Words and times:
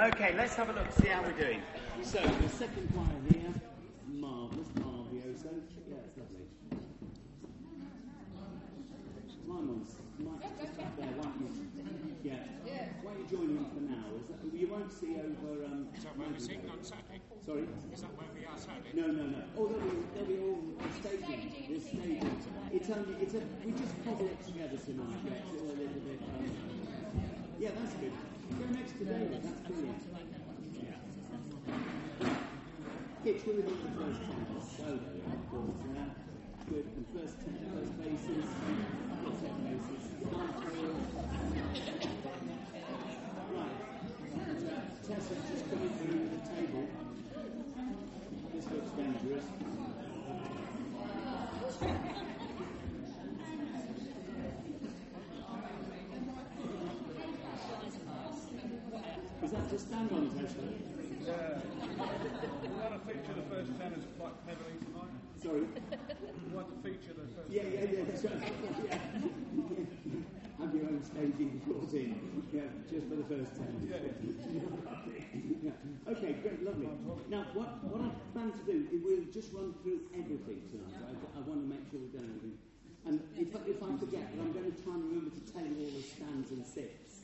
Okay, 0.00 0.32
let's 0.34 0.54
have 0.54 0.70
a 0.70 0.72
look, 0.72 0.90
see 0.96 1.08
how 1.08 1.20
we're 1.20 1.36
doing. 1.36 1.60
So, 2.00 2.22
the 2.24 2.48
second 2.48 2.88
choir 2.96 3.20
here, 3.28 3.52
marvellous, 4.08 4.72
marvelloso. 4.80 5.52
Yeah, 5.84 6.00
it's 6.08 6.16
lovely. 6.16 6.48
Ramon's, 9.44 9.96
Mike, 10.16 10.40
just 10.56 10.80
up 10.80 10.96
there, 10.96 11.12
why 11.20 11.28
don't 11.28 11.52
you? 11.52 11.68
Yeah. 12.24 12.88
Why 13.04 13.12
don't 13.12 13.20
you 13.20 13.28
join 13.28 13.60
in 13.60 13.68
for 13.76 13.84
now? 13.92 14.08
Is 14.24 14.32
that, 14.32 14.40
you 14.56 14.68
won't 14.72 14.88
see 14.88 15.20
over. 15.20 15.68
Um, 15.68 15.88
Is 15.92 16.04
that 16.04 16.16
where 16.16 16.32
we 16.32 16.40
sing 16.40 16.64
on 16.72 16.80
Saturday? 16.80 17.20
Sorry? 17.44 17.68
Is 17.92 18.00
that 18.00 18.16
where 18.16 18.32
we 18.32 18.48
are 18.48 18.56
Saturday? 18.56 18.96
No, 18.96 19.04
no, 19.12 19.36
no. 19.36 19.44
Oh, 19.60 19.68
they'll 19.68 19.84
be, 19.84 20.00
they'll 20.16 20.32
be 20.32 20.40
all 20.40 20.64
staging. 20.96 21.44
They're 21.68 21.76
staging. 21.76 22.24
It's 22.72 22.88
only, 22.88 23.20
it's 23.20 23.36
a, 23.36 23.44
we 23.68 23.76
just 23.76 23.92
cobble 24.08 24.32
it 24.32 24.40
together 24.48 24.80
tonight. 24.80 25.20
Yeah, 25.28 25.44
it's 25.44 25.60
all 25.60 25.68
a 25.68 25.76
little 25.76 26.02
bit. 26.08 26.24
Um, 26.24 26.48
yeah, 27.60 27.76
that's 27.76 28.00
good. 28.00 28.16
Go 28.58 28.64
next 28.74 28.92
to 28.98 29.04
David. 29.04 29.42
That's 29.42 29.54
do 33.52 33.62
the 33.62 33.70
first 33.70 34.20
ten? 34.26 34.46
So. 34.76 34.98
Good. 36.68 36.86
First 37.14 37.36
ten, 37.40 37.54
first 37.74 37.92
bases. 37.98 38.44
One, 40.30 40.48
three. 40.60 40.94
Right. 43.56 43.76
Uh, 44.36 45.06
Tessa, 45.06 45.34
coming 45.68 45.92
through 45.98 46.24
the 46.30 46.40
table. 46.54 46.84
This 48.54 48.66
looks 48.70 48.90
dangerous. 48.96 49.46
That 60.00 60.16
to 60.16 60.48
stand? 60.48 60.80
Yeah. 61.20 61.60
We 61.60 62.68
want 62.72 62.96
to 62.96 63.00
feature 63.04 63.34
the 63.36 63.44
first 63.52 63.70
tenors 63.76 64.04
quite 64.18 64.32
heavily 64.48 64.80
tonight. 64.80 65.12
Sorry. 65.36 65.68
We 65.68 66.56
want 66.56 66.72
to 66.72 66.76
feature 66.80 67.12
the 67.12 67.28
first 67.36 67.52
Yeah, 67.52 67.68
yeah, 67.68 67.84
yeah, 67.84 68.04
that's 68.08 68.24
right. 68.24 68.40
Yeah. 68.40 68.96
Have 70.56 70.72
your 70.74 70.88
own 70.88 71.04
staging 71.04 71.60
brought 71.68 71.92
in. 71.92 72.16
Yeah, 72.48 72.72
just 72.88 73.12
for 73.12 73.16
the 73.20 73.28
first 73.28 73.52
ten. 73.60 73.76
yeah. 75.60 75.72
Okay, 76.12 76.32
great, 76.40 76.64
lovely. 76.64 76.88
Now, 77.28 77.44
what, 77.52 77.84
what 77.84 78.00
I 78.00 78.10
plan 78.32 78.52
to 78.56 78.64
do 78.64 78.88
is 78.88 79.04
we'll 79.04 79.28
just 79.28 79.52
run 79.52 79.74
through 79.84 80.00
everything 80.16 80.64
tonight. 80.72 80.96
I, 80.96 81.12
I 81.36 81.40
want 81.44 81.60
to 81.60 81.68
make 81.68 81.84
sure 81.92 82.00
we've 82.00 82.12
done 82.16 82.24
everything. 82.24 82.56
And 83.04 83.20
if, 83.36 83.52
if 83.68 83.82
I 83.84 83.92
forget, 84.00 84.32
I'm 84.40 84.52
going 84.52 84.72
to 84.72 84.76
try 84.80 84.96
and 84.96 85.04
remember 85.12 85.32
to 85.36 85.44
tell 85.52 85.64
you 85.64 85.76
all 85.76 85.92
the 85.92 86.04
stands 86.04 86.50
and 86.56 86.64
sits. 86.64 87.20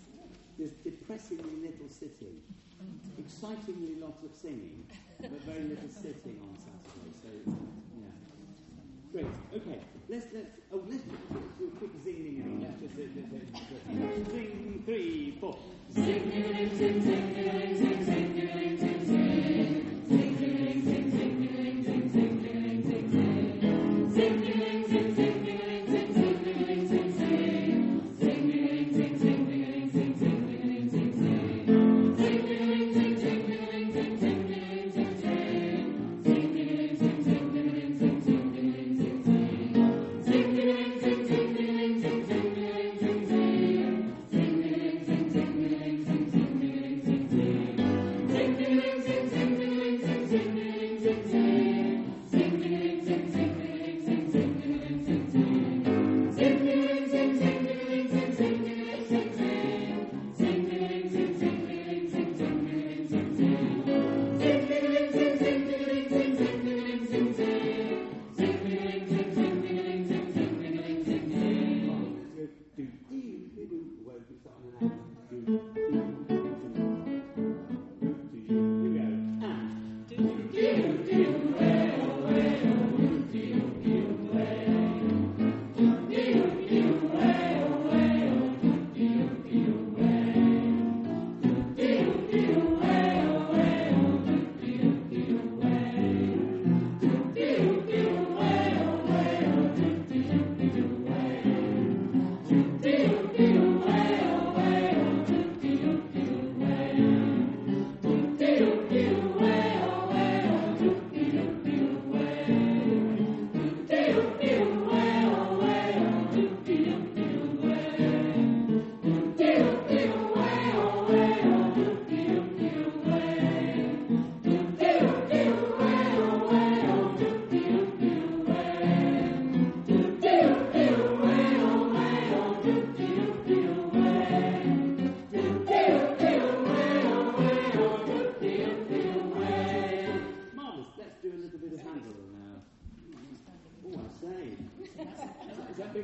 This 0.58 0.72
depressingly 0.80 1.60
little 1.60 1.88
sitting, 1.92 2.40
excitingly 3.18 3.96
lots 4.00 4.22
of 4.22 4.30
singing, 4.34 4.86
but 5.20 5.42
very 5.44 5.64
little 5.64 5.88
sitting 5.88 6.38
on 6.42 6.56
Saturday. 6.56 7.12
So, 7.22 7.28
yeah. 7.98 8.14
Great. 9.12 9.26
Okay. 9.54 9.80
Let's 10.08 10.26
let's 10.32 10.50
oh 10.72 10.82
let's 10.88 11.02
do 11.02 11.66
a 11.66 11.78
quick 11.78 11.94
zinging 12.04 12.38
again. 12.38 12.76
Let's 12.80 12.94
just 12.94 13.16
uh, 13.26 13.40
uh, 13.90 14.06
uh, 14.06 14.30
zing 14.30 14.82
three 14.86 15.36
four. 15.40 15.58
Marvellous. 18.76 19.85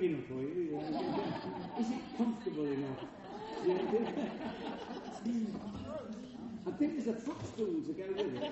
Enough 0.02 0.26
for 0.26 0.34
you? 0.34 0.80
Is 1.78 1.90
it 1.92 2.02
comfortable 2.18 2.66
enough? 2.66 2.98
I 6.66 6.70
think 6.72 6.96
there's 6.96 7.06
a 7.06 7.20
footstool 7.20 7.82
to 7.86 7.92
go 7.92 8.02
with 8.08 8.34
it. 8.34 8.50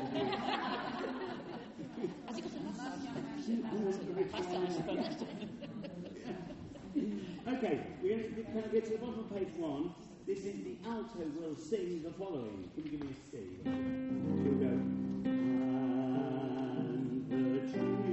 okay, 7.49 7.81
we're 8.01 8.17
going 8.17 8.35
to, 8.35 8.43
can 8.43 8.59
I 8.59 8.69
get 8.69 8.85
to 8.85 8.91
the 8.93 8.99
bottom 8.99 9.19
of 9.19 9.35
page 9.35 9.55
one? 9.57 9.93
This 10.29 10.45
is 10.45 10.63
the 10.63 10.77
alto 10.87 11.25
will 11.37 11.57
sing 11.57 12.03
the 12.05 12.13
following. 12.13 12.71
Can 12.77 12.85
you 12.85 12.91
give 12.93 13.01
me 13.01 13.09
a 13.11 13.15
C? 13.29 13.39
Here 13.65 13.73
we 14.53 14.65
go. 14.65 14.73
And 17.27 17.27
the 17.29 17.61
children 17.73 18.10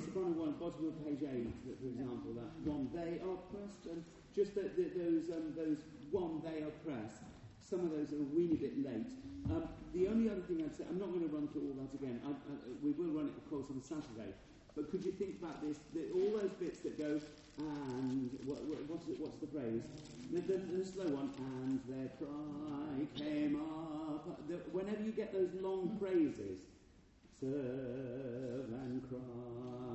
yes, 0.00 0.12
the 0.12 0.20
one 0.20 0.36
one, 0.38 0.52
bottom 0.56 0.88
of 0.88 0.96
page 1.04 1.22
eight, 1.28 1.52
for 1.60 1.86
example, 1.86 2.32
that 2.32 2.50
one 2.64 2.88
they 2.92 3.20
are 3.20 3.36
pressed, 3.52 3.84
and 3.92 4.04
just 4.34 4.54
those 4.56 5.28
um, 5.28 5.52
those 5.56 5.84
one 6.10 6.40
they 6.40 6.64
are 6.64 6.74
pressed. 6.84 7.24
Some 7.60 7.80
of 7.86 7.90
those 7.92 8.12
are 8.12 8.22
a 8.24 8.28
weeny 8.34 8.56
bit 8.56 8.80
late. 8.82 9.12
Um, 9.52 9.68
the 9.94 10.08
only 10.08 10.28
other 10.28 10.42
thing 10.42 10.64
I'd 10.64 10.74
say, 10.74 10.84
I'm 10.88 10.98
not 10.98 11.08
going 11.12 11.22
to 11.28 11.32
run 11.32 11.48
through 11.48 11.70
all 11.70 11.76
that 11.84 11.94
again. 11.94 12.20
I, 12.26 12.30
I, 12.30 12.54
we 12.82 12.90
will 12.90 13.12
run 13.14 13.28
it, 13.30 13.36
of 13.36 13.46
course, 13.48 13.66
on 13.70 13.80
Saturday. 13.82 14.34
But 14.74 14.90
could 14.90 15.04
you 15.04 15.12
think 15.12 15.38
about 15.42 15.62
this? 15.62 15.78
The, 15.94 16.10
all 16.14 16.38
those 16.38 16.50
bits 16.58 16.80
that 16.80 16.98
go 16.98 17.20
and 17.58 18.30
what, 18.44 18.62
what, 18.64 18.78
what's, 18.88 19.06
it, 19.08 19.20
what's 19.20 19.36
the 19.38 19.46
phrase? 19.46 19.82
The, 20.32 20.40
the, 20.40 20.58
the 20.58 20.84
slow 20.84 21.04
one. 21.14 21.30
And 21.38 21.80
their 21.86 22.10
cry 22.18 23.06
came 23.14 23.56
up. 23.56 24.26
The, 24.48 24.56
whenever 24.72 25.02
you 25.02 25.12
get 25.12 25.32
those 25.32 25.50
long 25.60 25.96
phrases, 26.00 26.58
serve 27.40 28.66
and 28.66 29.02
cry 29.08 29.89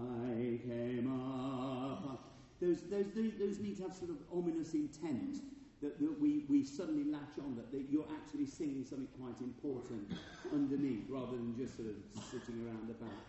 came 0.58 1.08
up. 1.12 2.32
Those, 2.62 2.82
those, 2.90 3.06
those, 3.16 3.32
those 3.40 3.60
need 3.60 3.78
to 3.78 3.84
have 3.84 3.94
sort 3.94 4.12
of 4.12 4.18
ominous 4.32 4.74
intent 4.74 5.42
that, 5.82 6.00
that 6.00 6.22
we, 6.22 6.46
we 6.50 6.64
suddenly 6.64 7.04
latch 7.12 7.38
on 7.40 7.56
that, 7.56 7.72
that 7.72 7.86
you're 7.92 8.08
actually 8.16 8.46
singing 8.46 8.86
something 8.88 9.08
quite 9.20 9.40
important 9.42 10.12
underneath 10.54 11.04
rather 11.10 11.36
than 11.36 11.56
just 11.58 11.76
sort 11.76 11.90
of 11.90 11.96
sitting 12.24 12.66
around 12.66 12.88
the 12.88 12.96
back. 12.96 13.26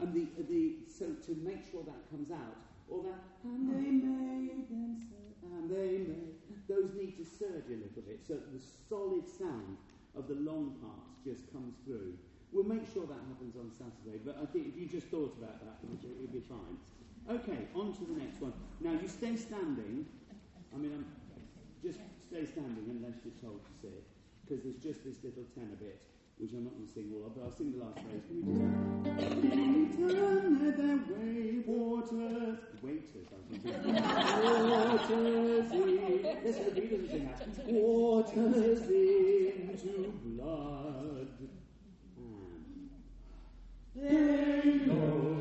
And 0.00 0.12
the, 0.12 0.28
the, 0.44 0.76
so 0.86 1.06
to 1.26 1.32
make 1.40 1.64
sure 1.70 1.82
that 1.84 2.10
comes 2.10 2.30
out, 2.30 2.56
or 2.88 3.02
that, 3.02 3.18
and 3.44 3.68
they 3.68 3.90
made 3.90 4.68
them 4.68 5.02
and 5.54 5.70
they 5.70 6.04
made, 6.04 6.34
those 6.68 6.90
need 6.94 7.16
to 7.16 7.24
surge 7.24 7.66
a 7.68 7.78
little 7.78 8.02
bit 8.06 8.20
so 8.26 8.34
the 8.34 8.62
solid 8.88 9.28
sound 9.28 9.76
of 10.16 10.28
the 10.28 10.34
long 10.34 10.74
parts 10.82 11.18
just 11.24 11.50
comes 11.52 11.74
through. 11.84 12.14
We'll 12.52 12.64
make 12.64 12.86
sure 12.92 13.06
that 13.06 13.20
happens 13.28 13.56
on 13.56 13.70
Saturday, 13.70 14.18
but 14.24 14.38
I 14.40 14.46
think 14.46 14.68
if 14.68 14.76
you 14.80 14.86
just 14.86 15.08
thought 15.08 15.36
about 15.36 15.60
that, 15.60 15.78
it 15.82 16.16
would 16.20 16.32
be 16.32 16.40
fine. 16.40 16.78
Okay, 17.28 17.66
on 17.74 17.92
to 17.92 18.04
the 18.04 18.16
next 18.22 18.40
one. 18.40 18.52
Now, 18.80 18.92
you 18.92 19.08
stay 19.08 19.36
standing. 19.36 20.06
I 20.72 20.76
mean, 20.78 20.92
I'm, 20.94 21.04
just 21.82 21.98
stay 22.30 22.46
standing 22.46 22.86
unless 22.88 23.24
you're 23.24 23.34
told 23.42 23.64
to 23.66 23.72
sit, 23.82 24.06
because 24.46 24.62
there's 24.64 24.78
just 24.78 25.04
this 25.04 25.22
little 25.24 25.44
tenor 25.54 25.76
bit, 25.78 26.00
which 26.38 26.52
I'm 26.52 26.64
not 26.64 26.74
going 26.74 26.86
to 26.86 26.92
sing 26.92 27.12
all 27.12 27.26
of, 27.26 27.34
but 27.34 27.44
I'll 27.44 27.52
sing 27.52 27.72
the 27.72 27.82
last 27.84 27.98
phrase. 27.98 28.22
Can 28.28 28.46
we 28.46 28.54
just... 28.54 30.14
Turn 30.16 30.58
their 30.60 30.98
way, 31.10 31.64
waters... 31.66 32.58
Waiters, 32.82 33.28
I. 33.32 33.36
Waters 34.70 35.10
in... 35.72 35.86
Waters 37.74 38.86
into 39.66 40.12
blood. 40.24 41.30
They 43.98 44.76
know 44.84 45.35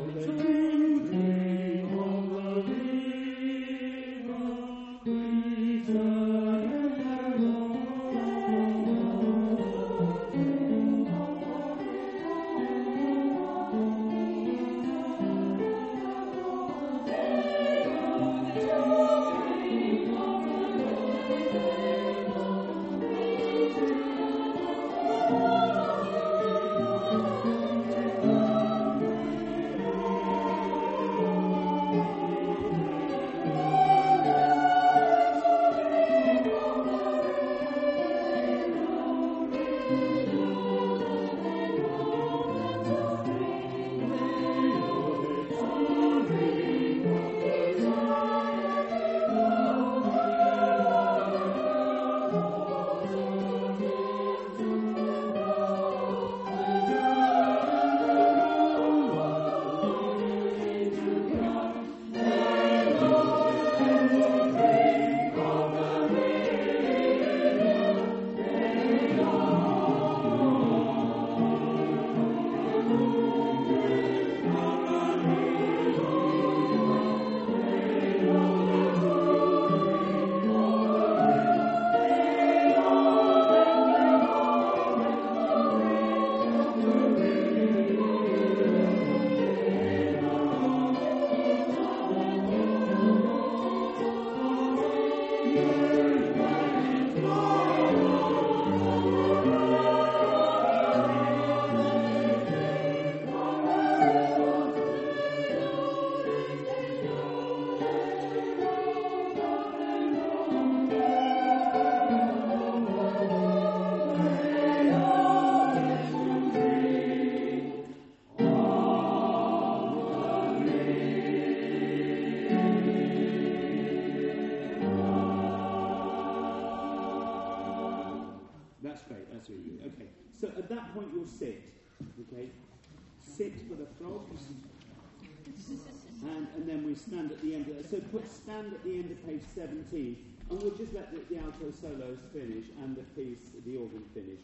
So 137.66 138.00
put 138.12 138.30
stand 138.30 138.74
at 138.74 138.84
the 138.84 138.94
end 138.94 139.10
of 139.12 139.26
page 139.26 139.42
17. 139.56 140.18
And 140.50 140.62
we'll 140.62 140.76
just 140.76 140.94
let 140.94 141.12
the, 141.12 141.34
the 141.34 141.42
alto 141.42 141.72
solos 141.82 142.20
finish 142.32 142.66
and 142.84 142.96
the 142.96 143.02
piece, 143.18 143.50
the 143.66 143.78
organ 143.78 144.04
finish. 144.14 144.38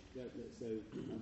So 0.60 0.66
um, 0.94 1.22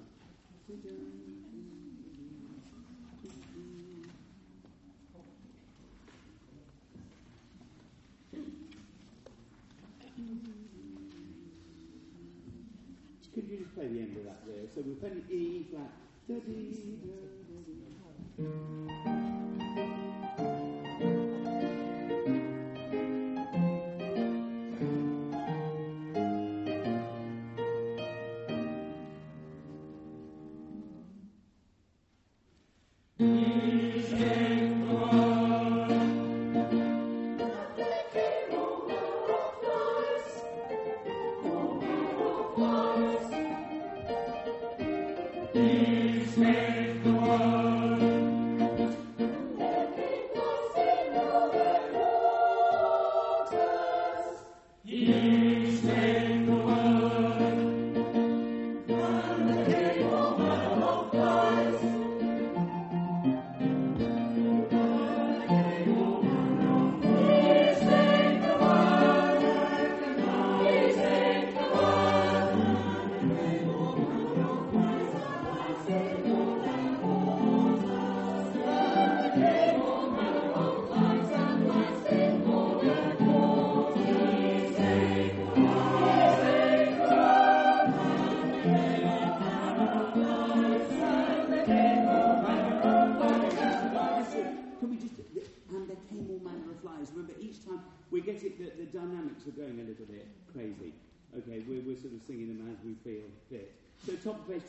Could 13.34 13.48
you 13.50 13.58
just 13.58 13.76
play 13.76 13.88
the 13.88 14.00
end 14.00 14.18
of 14.18 14.24
that 14.26 14.46
there? 14.48 14.68
So 14.74 14.82
we're 14.86 14.96
playing 14.96 15.24
E 15.30 15.66
flat. 15.72 15.92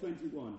21, 0.00 0.58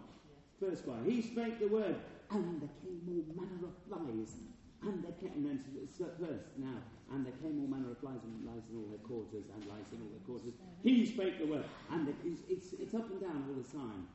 first 0.59 0.87
line. 0.87 1.03
He 1.05 1.21
spake 1.21 1.59
the 1.59 1.67
word, 1.67 1.95
and 2.29 2.61
there 2.61 2.69
came 2.81 3.01
all 3.09 3.25
manner 3.35 3.67
of 3.67 3.75
flies. 3.89 4.37
And 4.81 5.03
there 5.05 5.13
came, 5.21 5.33
and 5.37 5.45
then 5.45 5.59
first, 5.93 6.49
now, 6.57 6.81
and 7.13 7.25
there 7.25 7.37
came 7.37 7.61
all 7.61 7.69
manner 7.69 7.91
of 7.93 8.01
flies 8.01 8.17
and 8.25 8.41
lice 8.45 8.65
in 8.69 8.81
all 8.81 8.89
their 8.89 9.05
quarters, 9.05 9.45
and 9.53 9.61
lice 9.69 9.89
in 9.93 10.01
all 10.01 10.09
their 10.09 10.25
quarters. 10.25 10.57
He 10.81 11.05
spake 11.05 11.37
the 11.37 11.45
word, 11.45 11.65
and 11.93 12.09
it, 12.09 12.15
it's, 12.25 12.41
it's, 12.49 12.73
it's 12.81 12.93
up 12.97 13.05
and 13.13 13.21
down 13.21 13.45
all 13.45 13.61
the 13.61 13.69
time. 13.69 14.09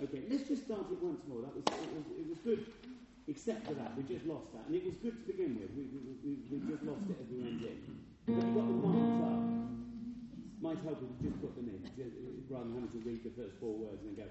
Okay, 0.00 0.24
let's 0.28 0.48
just 0.48 0.64
start 0.64 0.88
it 0.92 1.00
once 1.00 1.20
more. 1.28 1.40
That 1.44 1.52
was, 1.56 1.64
it 1.68 1.92
was, 1.96 2.06
it 2.16 2.26
was 2.28 2.40
good. 2.40 2.64
Except 3.28 3.66
for 3.66 3.74
that, 3.74 3.96
we 3.98 4.06
just 4.06 4.24
lost 4.24 4.54
that. 4.54 4.64
And 4.70 4.76
it 4.76 4.86
was 4.86 4.94
good 5.02 5.18
to 5.18 5.24
begin 5.26 5.58
with. 5.58 5.74
We, 5.74 5.90
we, 5.90 6.00
we, 6.22 6.32
we 6.46 6.56
just 6.62 6.86
lost 6.86 7.10
it 7.10 7.18
as 7.18 7.26
we 7.26 7.42
went 7.42 7.58
in. 7.58 7.76
But 8.22 8.38
you 8.38 8.54
got 8.54 8.66
them 8.70 8.80
marked 8.86 9.20
up. 9.26 9.42
Might 10.62 10.80
help 10.86 11.02
if 11.02 11.10
you 11.10 11.28
just 11.28 11.42
put 11.42 11.52
them 11.58 11.68
in, 11.68 11.82
just, 11.92 12.14
uh, 12.16 12.54
rather 12.54 12.70
than 12.70 12.86
having 12.86 12.94
to 12.94 13.00
read 13.02 13.20
the 13.26 13.34
first 13.34 13.58
four 13.58 13.74
words 13.76 14.00
and 14.06 14.16
then 14.16 14.24
go, 14.24 14.30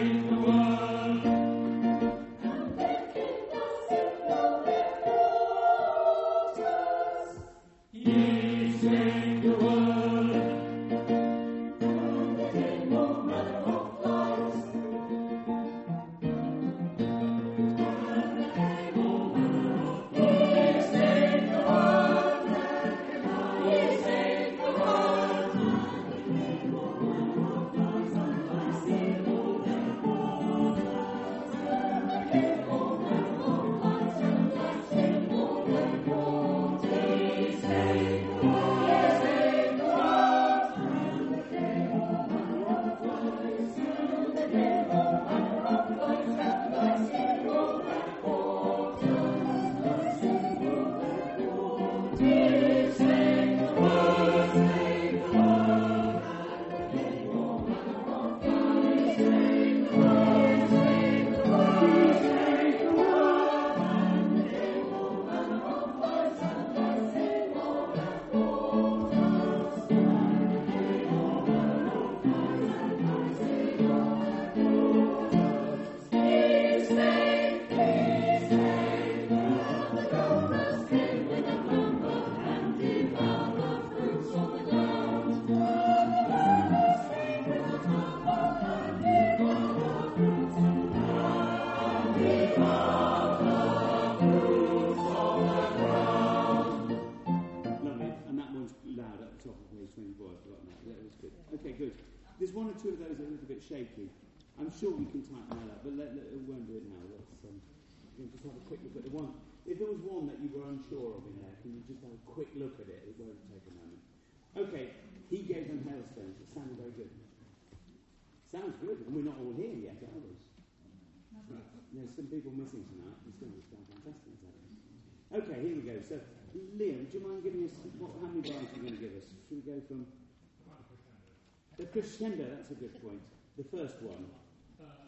crescendo, 131.91 132.45
that's 132.55 132.71
a 132.71 132.75
good 132.75 133.01
point. 133.01 133.21
The 133.57 133.65
first 133.65 134.01
one, 134.01 134.25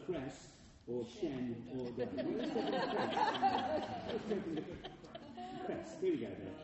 crest 0.06 0.48
or 0.86 1.06
shen 1.20 1.56
or 1.78 1.86
crest, 5.66 5.96
here 6.00 6.12
we 6.12 6.18
go 6.18 6.26
then. 6.26 6.54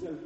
So 0.00 0.16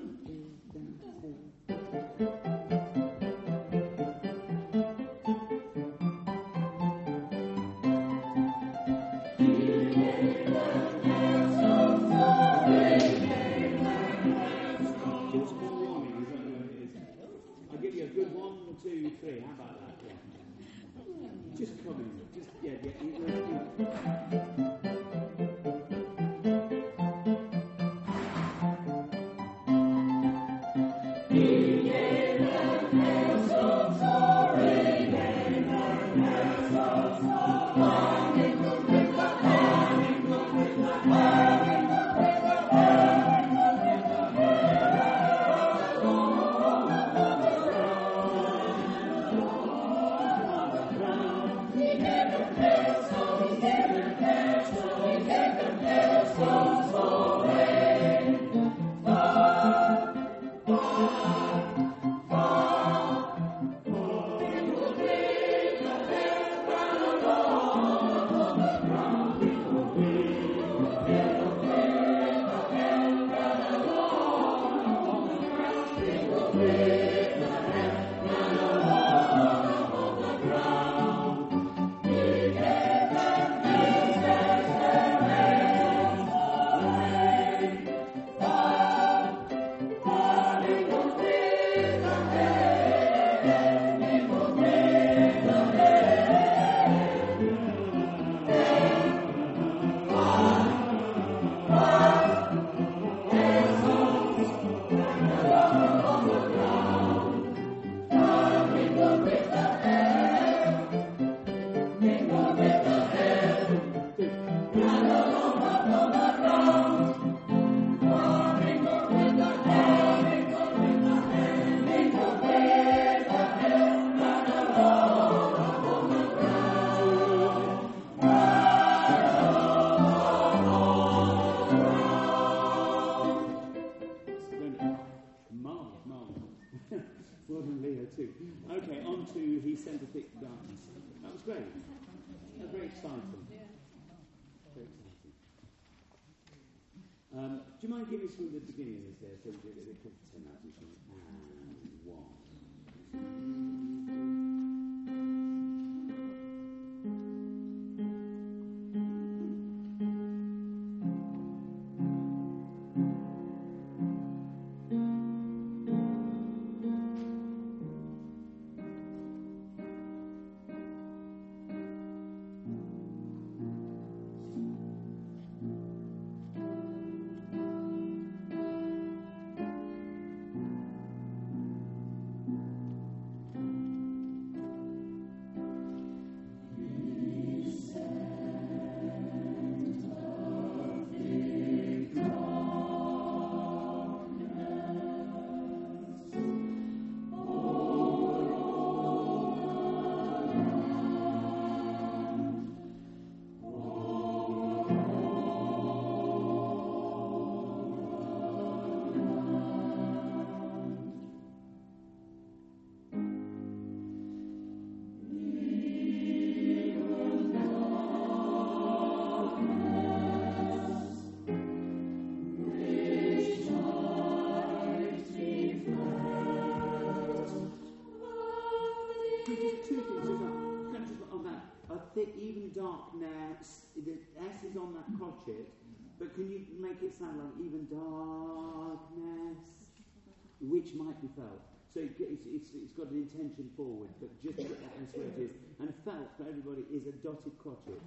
felt. 241.40 241.64
So 241.92 242.00
it, 242.00 242.14
it's, 242.20 242.46
it's, 242.46 242.70
it's 242.76 242.92
got 242.92 243.10
an 243.10 243.26
intention 243.26 243.70
forward, 243.76 244.10
but 244.20 244.30
just 244.42 244.58
that's 244.58 245.12
where 245.16 245.26
it 245.26 245.38
is. 245.40 245.50
And 245.80 245.92
felt 246.04 246.30
for 246.36 246.44
everybody 246.48 246.84
is 246.92 247.06
a 247.06 247.12
dotted 247.24 247.58
crotchet. 247.58 248.00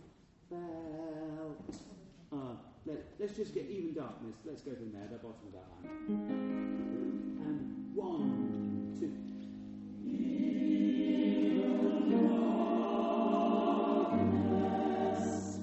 Felt. 0.50 1.76
Uh, 2.32 2.56
let, 2.86 2.98
us 3.30 3.36
just 3.36 3.54
get 3.54 3.70
even 3.70 3.94
darkness. 3.94 4.36
Let's 4.46 4.62
go 4.62 4.72
from 4.74 4.92
there, 4.92 5.08
the 5.12 5.18
bottom 5.18 5.48
of 5.48 5.54
that 5.54 5.68
line. 5.84 5.92
And 7.46 7.96
one, 7.96 8.96
two. 9.00 9.14
Even 10.06 10.50
darkness. 15.32 15.60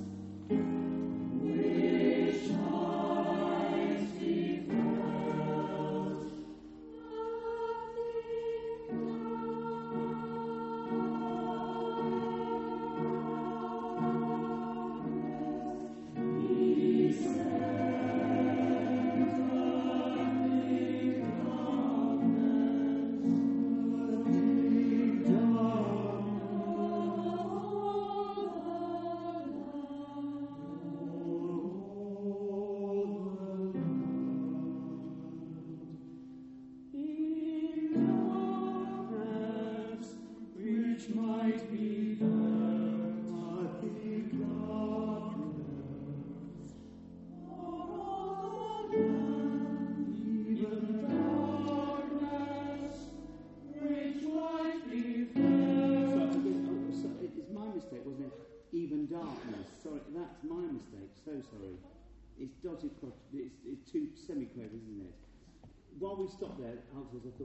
coisa 67.21 67.45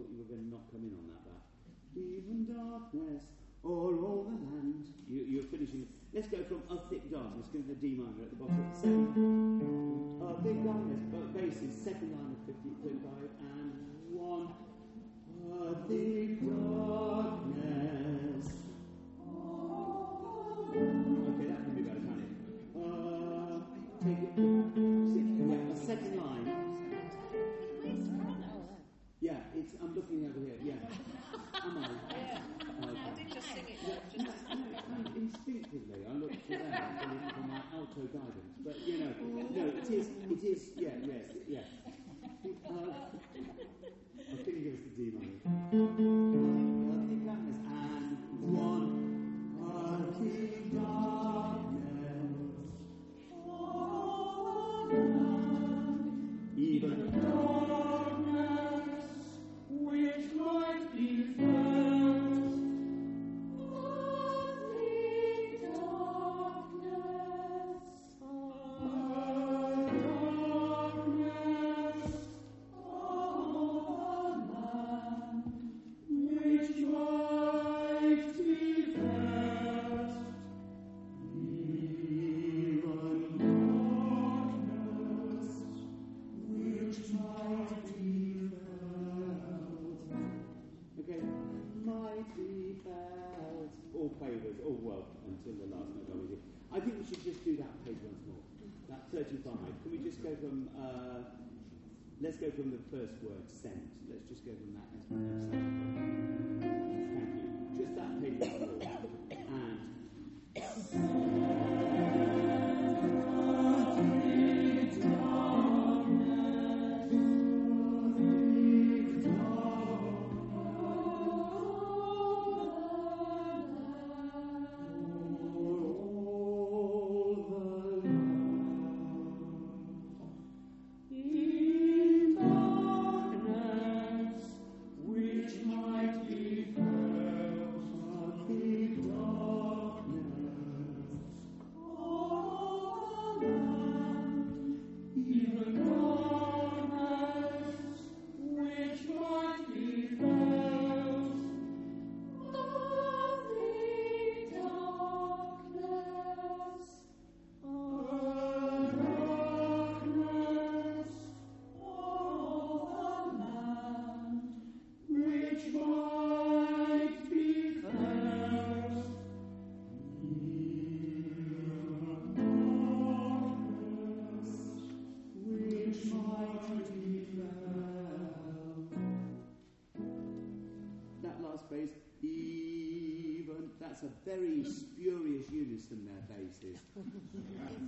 faces. 186.45 186.79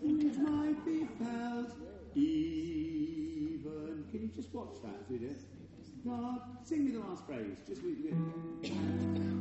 it 0.04 0.38
might 0.40 0.86
be 0.86 1.08
felt 1.20 1.72
even. 2.16 4.06
Can 4.12 4.22
you 4.22 4.30
just 4.36 4.54
watch 4.54 4.76
that 4.84 4.96
as 5.04 5.10
we 5.10 5.18
do? 5.20 5.36
God, 6.06 6.42
sing 6.64 6.86
me 6.86 6.92
the 6.92 7.00
last 7.00 7.26
phrase. 7.26 7.58
Just 7.68 7.84
with. 7.84 9.37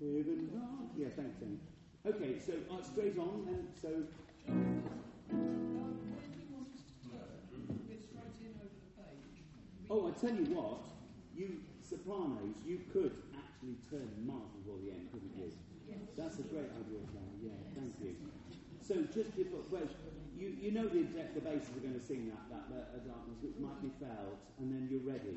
Here 0.00 0.24
and 0.24 0.48
ah. 0.56 0.88
Yeah, 0.96 1.12
thanks, 1.12 1.36
Okay, 2.08 2.40
so 2.40 2.56
uh, 2.72 2.80
straight 2.80 3.18
on, 3.20 3.44
and 3.52 3.68
so. 3.76 4.08
Oh, 9.90 10.08
I 10.08 10.12
tell 10.16 10.32
you 10.32 10.48
what, 10.56 10.88
you 11.36 11.60
sopranos, 11.84 12.56
you 12.64 12.80
could 12.94 13.12
actually 13.36 13.76
turn 13.92 14.08
Mars 14.24 14.48
before 14.56 14.80
the 14.80 14.88
end, 14.88 15.12
couldn't 15.12 15.36
you? 15.36 15.52
Yes. 15.84 15.98
That's 16.16 16.38
a 16.38 16.46
great 16.48 16.72
idea, 16.72 17.04
Yeah, 17.44 17.60
thank 17.76 17.92
you. 18.00 18.16
So 18.80 19.04
just 19.12 19.36
before, 19.36 19.60
well, 19.68 19.84
you, 20.38 20.56
you 20.56 20.70
know 20.72 20.88
the 20.88 21.04
the 21.36 21.44
basses 21.44 21.76
are 21.76 21.84
going 21.84 21.98
to 21.98 22.00
sing 22.00 22.32
that, 22.32 22.48
that, 22.48 22.64
that, 22.72 22.86
that 22.96 23.02
darkness, 23.04 23.36
which 23.44 23.58
might 23.60 23.82
be 23.84 23.92
felt, 24.00 24.40
and 24.56 24.72
then 24.72 24.88
you're 24.88 25.04
ready. 25.04 25.36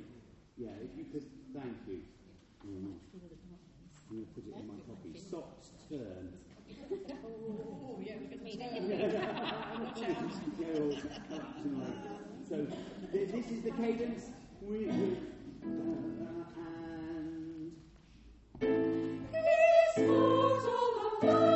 Yeah, 0.55 0.71
if 0.79 0.95
you 0.95 1.11
could, 1.11 1.27
thank 1.51 1.75
you. 1.83 1.99
Mm 2.63 2.95
put 4.35 4.45
it 4.47 4.53
in 4.59 4.67
my 4.67 4.73
copy. 4.87 5.17
Socks 5.17 5.71
turn. 5.89 6.33
oh, 7.25 7.99
yeah, 8.01 8.15
we. 8.43 8.51
So 12.47 12.67
this 13.11 13.45
is 13.47 13.61
the 13.63 13.71
cadence. 13.71 14.29
We, 14.61 14.77
we, 14.85 15.17
and. 16.57 17.71
Christmas 19.95 20.65
on 20.65 20.91
the 21.21 21.27
fire. 21.27 21.52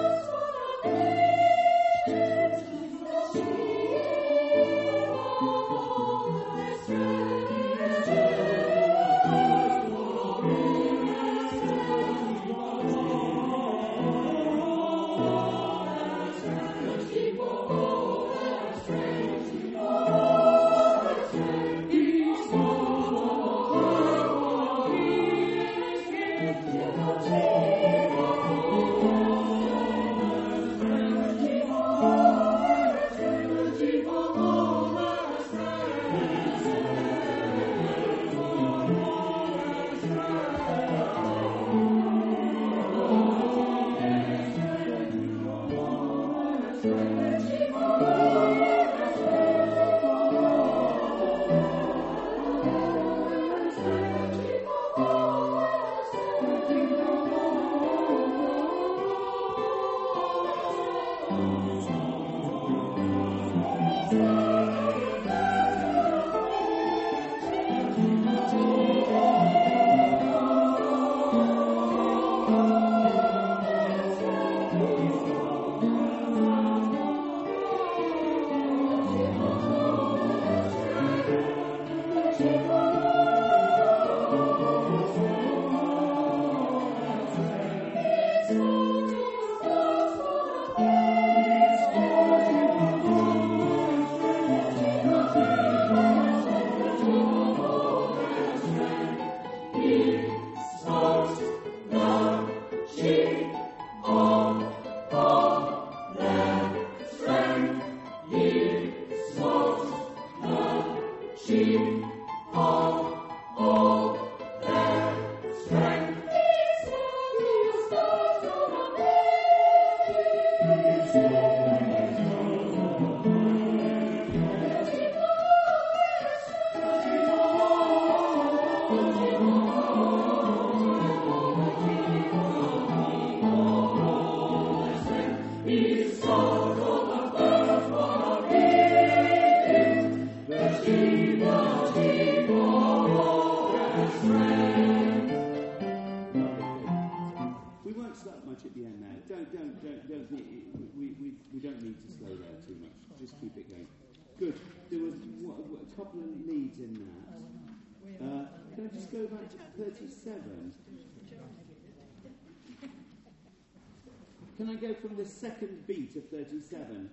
Second 165.38 165.86
beat 165.86 166.16
of 166.16 166.28
37? 166.30 167.10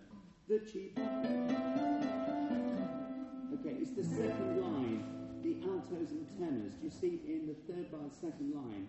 The 0.49 0.59
cheap. 0.61 0.99
Okay, 3.53 3.77
it's 3.81 3.93
the 3.93 4.05
second 4.05 4.61
line, 4.61 5.05
the 5.43 5.57
altos 5.69 6.11
and 6.11 6.27
tenors. 6.39 6.75
Do 6.75 6.85
you 6.85 6.91
see 6.91 7.21
in 7.27 7.47
the 7.47 7.55
third 7.69 7.91
bar, 7.93 8.01
second 8.11 8.55
line? 8.55 8.89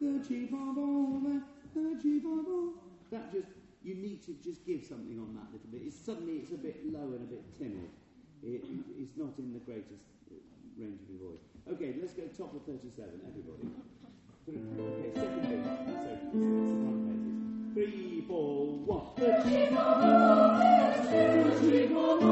The 0.00 0.48
all, 0.52 1.20
the, 1.20 1.42
the 1.74 2.22
all. 2.24 2.74
That 3.10 3.32
just, 3.32 3.48
you 3.82 3.94
need 3.96 4.24
to 4.26 4.34
just 4.42 4.64
give 4.64 4.84
something 4.84 5.18
on 5.18 5.34
that 5.34 5.50
little 5.52 5.70
bit. 5.70 5.82
It's 5.86 5.98
suddenly 5.98 6.34
it's 6.34 6.52
a 6.52 6.58
bit 6.58 6.86
low 6.86 7.12
and 7.14 7.22
a 7.22 7.30
bit 7.30 7.58
timid. 7.58 7.90
It, 8.42 8.64
it's 8.98 9.16
not 9.16 9.34
in 9.38 9.52
the 9.52 9.60
greatest 9.60 10.06
uh, 10.30 10.34
range 10.78 11.00
of 11.02 11.10
your 11.10 11.30
voice. 11.30 11.42
Okay, 11.72 11.94
let's 12.00 12.14
go 12.14 12.22
top 12.38 12.54
of 12.54 12.62
37, 12.64 13.20
everybody. 13.26 13.68
Okay, 14.48 15.10
second 15.14 15.42
beat. 17.02 17.09
So 17.74 17.80
it's 17.80 18.00
the 18.00 18.20
four, 18.26 18.66
one. 18.84 19.02
The 19.16 19.42
of 19.72 20.02
all, 20.02 20.58
the 20.58 21.60
chief 21.60 21.90
of 21.92 22.22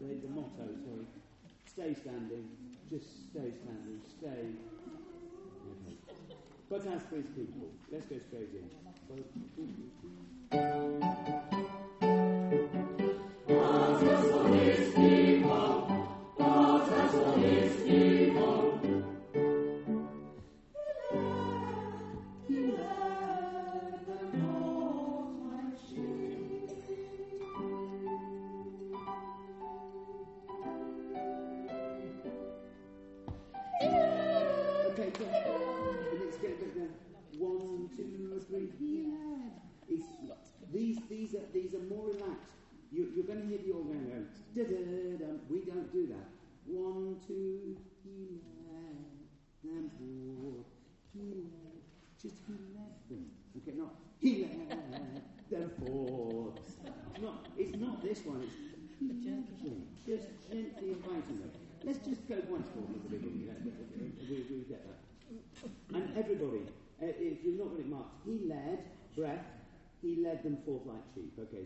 The, 0.00 0.14
the 0.22 0.28
motto, 0.28 0.64
sorry. 0.84 1.06
Stay 1.66 1.94
standing. 2.00 2.48
Just 2.90 3.30
stay 3.30 3.52
standing. 3.62 4.00
Stay. 4.18 4.54
Okay. 5.70 5.96
But 6.70 6.86
as 6.86 7.02
for 7.08 7.16
his 7.16 7.26
people, 7.34 7.70
let's 7.90 8.06
go 8.06 8.18
straight 8.28 8.50
in. 10.52 11.47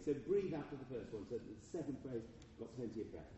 So 0.05 0.15
breathe 0.27 0.55
after 0.55 0.75
the 0.77 0.89
first 0.91 1.15
one. 1.15 1.23
So 1.31 1.39
the 1.39 1.55
second 1.63 1.97
phrase 2.03 2.27
got 2.59 2.75
plenty 2.75 3.01
of 3.03 3.09
breath 3.15 3.31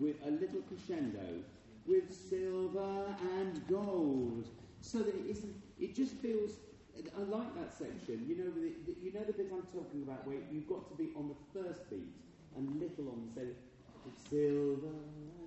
with 0.00 0.16
a 0.26 0.30
little 0.30 0.62
crescendo 0.62 1.44
with 1.86 2.10
silver 2.10 3.14
and 3.38 3.66
gold, 3.68 4.48
so 4.80 4.98
that 4.98 5.14
it 5.14 5.30
isn't. 5.30 5.54
It 5.78 5.94
just 5.94 6.14
feels. 6.16 6.52
I 7.16 7.22
like 7.22 7.54
that 7.54 7.72
section. 7.72 8.26
You 8.26 8.36
know, 8.36 8.50
the, 8.50 8.94
you 9.00 9.12
know 9.12 9.24
the 9.24 9.32
bit 9.32 9.48
I'm 9.52 9.62
talking 9.72 10.02
about 10.02 10.26
where 10.26 10.36
you've 10.50 10.68
got 10.68 10.88
to 10.90 10.96
be 10.96 11.10
on 11.16 11.28
the 11.28 11.60
first 11.60 11.88
beat 11.88 12.12
and 12.56 12.80
little 12.80 13.12
on 13.12 13.28
the 13.28 13.40
second. 13.40 13.56
Silver 14.28 14.96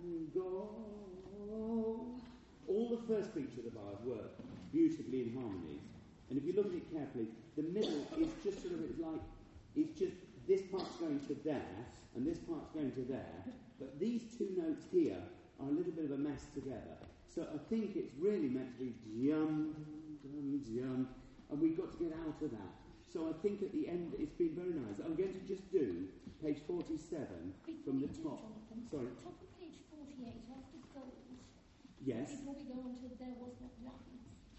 and 0.03 0.33
gold. 0.33 2.19
All 2.67 2.89
the 2.89 3.13
first 3.13 3.35
beats 3.35 3.57
of 3.57 3.65
the 3.65 3.71
bard 3.71 3.97
work 4.05 4.31
beautifully 4.71 5.21
in 5.21 5.33
harmony. 5.33 5.79
And 6.29 6.37
if 6.37 6.45
you 6.45 6.53
look 6.53 6.67
at 6.67 6.73
it 6.73 6.91
carefully, 6.91 7.27
the 7.55 7.63
middle 7.63 8.07
is 8.17 8.29
just 8.43 8.61
sort 8.61 8.73
of 8.73 8.85
it's 8.89 8.99
like 8.99 9.21
it's 9.75 9.99
just 9.99 10.13
this 10.47 10.61
part's 10.71 10.95
going 10.97 11.19
to 11.27 11.35
there 11.43 11.85
and 12.15 12.25
this 12.25 12.37
part's 12.39 12.69
going 12.73 12.91
to 12.93 13.01
there, 13.09 13.43
but 13.79 13.99
these 13.99 14.21
two 14.37 14.49
notes 14.57 14.85
here 14.91 15.17
are 15.59 15.67
a 15.67 15.71
little 15.71 15.91
bit 15.91 16.05
of 16.05 16.11
a 16.11 16.17
mess 16.17 16.45
together. 16.53 16.97
So 17.33 17.41
I 17.53 17.57
think 17.69 17.95
it's 17.95 18.13
really 18.19 18.49
meant 18.49 18.77
to 18.77 18.85
be 18.85 18.93
jum 19.25 19.73
dum 20.21 20.61
jum, 20.65 21.07
and 21.49 21.61
we've 21.61 21.77
got 21.77 21.91
to 21.97 22.03
get 22.03 22.13
out 22.25 22.37
of 22.41 22.51
that. 22.51 22.73
So 23.11 23.29
I 23.29 23.33
think 23.41 23.61
at 23.61 23.71
the 23.73 23.87
end 23.89 24.13
it's 24.17 24.33
been 24.33 24.53
very 24.57 24.73
nice. 24.73 24.97
I'm 25.03 25.15
going 25.15 25.33
to 25.33 25.43
just 25.45 25.69
do 25.71 26.05
page 26.41 26.59
47 26.65 27.25
from 27.85 28.01
the 28.01 28.07
top. 28.21 28.41
Sorry. 28.89 29.09
Top 29.21 29.37
of 29.37 29.49
page 29.57 29.81
48, 29.89 30.33
after 30.49 30.77
gold, 30.93 31.13
Yes. 32.05 32.31
before 32.37 32.55
we 32.57 32.65
go 32.69 32.77
on 32.83 32.93
to 33.01 33.07
there 33.17 33.33
was 33.41 33.53
not 33.61 33.73
one, 33.81 34.01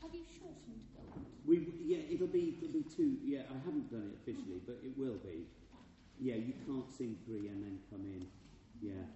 have 0.02 0.14
you 0.14 0.22
shortened 0.26 0.82
gold? 0.94 1.26
We, 1.46 1.66
yeah, 1.84 2.02
it'll 2.10 2.30
be 2.30 2.58
it'll 2.58 2.72
be 2.72 2.86
two. 2.88 3.18
Yeah, 3.22 3.46
I 3.50 3.58
haven't 3.64 3.90
done 3.90 4.10
it 4.10 4.18
officially, 4.22 4.62
but 4.66 4.78
it 4.82 4.96
will 4.96 5.18
be. 5.22 5.46
Yeah, 6.20 6.36
you 6.36 6.54
can't 6.66 6.90
sing 6.90 7.16
three 7.26 7.48
and 7.48 7.62
then 7.62 7.78
come 7.90 8.04
in. 8.06 8.26
Yeah, 8.80 9.06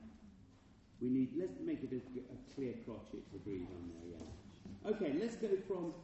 we 1.01 1.09
need. 1.09 1.31
Let's 1.37 1.61
make 1.61 1.83
it 1.83 1.93
a, 1.93 2.03
a 2.33 2.37
clear 2.55 2.75
crotchet 2.85 3.31
to 3.33 3.39
breathe 3.39 3.69
on 3.75 3.91
there. 3.93 4.07
Yeah. 4.19 4.91
Okay, 4.91 5.13
let's 5.21 5.37
go 5.37 5.49
from 5.67 5.95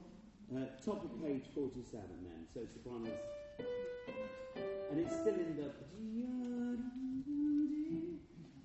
uh, 0.55 0.67
top 0.85 1.05
of 1.05 1.23
page 1.23 1.45
forty-seven 1.55 2.25
then. 2.25 2.47
So 2.53 2.61
sopranos, 2.73 3.21
and 4.91 5.01
it's 5.01 5.15
still 5.15 5.35
in 5.35 5.57
the. 5.57 5.71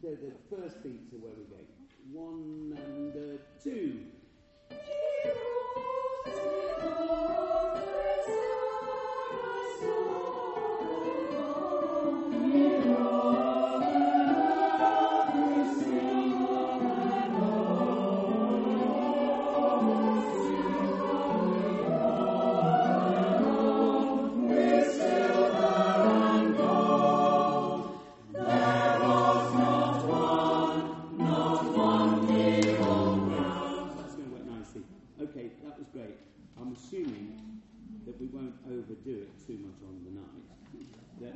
The, 0.02 0.12
the 0.16 0.32
first 0.50 0.82
beats 0.82 1.12
are 1.14 1.18
where 1.18 1.36
we 1.36 1.44
go. 1.44 1.60
One 2.14 2.72
and 2.74 3.14
uh, 3.14 3.38
two. 3.62 4.06
Much 39.70 39.80
on 39.86 40.01
the 40.01 40.13
night. 40.17 40.49
That 41.22 41.36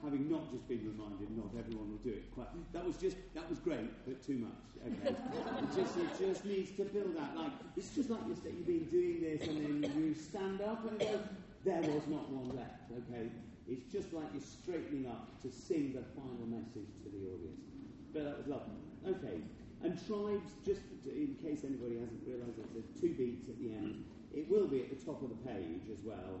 having 0.00 0.30
not 0.30 0.52
just 0.52 0.68
been 0.68 0.84
reminded, 0.84 1.32
not 1.36 1.52
everyone 1.52 1.92
will 1.92 2.04
do 2.04 2.16
it 2.16 2.32
quite. 2.32 2.48
That 2.72 2.84
was 2.84 2.96
just 2.96 3.16
that 3.34 3.48
was 3.48 3.58
great, 3.58 3.92
but 4.08 4.24
too 4.24 4.40
much. 4.40 4.64
Okay, 4.84 5.12
it 5.12 5.68
just 5.76 5.96
it 5.96 6.12
just 6.16 6.44
needs 6.44 6.72
to 6.76 6.84
build 6.88 7.16
that. 7.16 7.36
Like 7.36 7.52
it's 7.76 7.94
just 7.94 8.08
like 8.08 8.20
you 8.28 8.36
you've 8.44 8.66
been 8.66 8.88
doing 8.88 9.20
this, 9.20 9.48
and 9.48 9.84
then 9.84 9.92
you 9.96 10.14
stand 10.14 10.60
up 10.60 10.88
and 10.88 10.98
go, 11.00 11.20
there 11.64 11.80
was 11.80 12.06
not 12.08 12.30
one 12.32 12.56
left. 12.56 12.88
Okay, 12.92 13.28
it's 13.68 13.84
just 13.92 14.12
like 14.12 14.28
you're 14.32 14.44
straightening 14.44 15.08
up 15.08 15.40
to 15.42 15.50
sing 15.50 15.92
the 15.92 16.04
final 16.16 16.46
message 16.48 16.88
to 17.04 17.08
the 17.12 17.20
audience. 17.28 17.64
But 18.12 18.24
that 18.24 18.36
was 18.38 18.46
lovely. 18.46 18.80
Okay. 19.04 19.40
And 19.84 20.00
tribes, 20.06 20.48
just 20.64 20.80
in 21.04 21.36
case 21.44 21.60
anybody 21.60 22.00
hasn't 22.00 22.24
realised 22.24 22.56
it, 22.56 22.72
there's 22.72 22.88
two 22.96 23.12
beats 23.20 23.52
at 23.52 23.58
the 23.60 23.68
end. 23.68 24.04
It 24.32 24.48
will 24.48 24.66
be 24.66 24.80
at 24.80 24.88
the 24.88 24.96
top 25.04 25.20
of 25.20 25.28
the 25.28 25.36
page 25.44 25.92
as 25.92 26.00
well. 26.00 26.40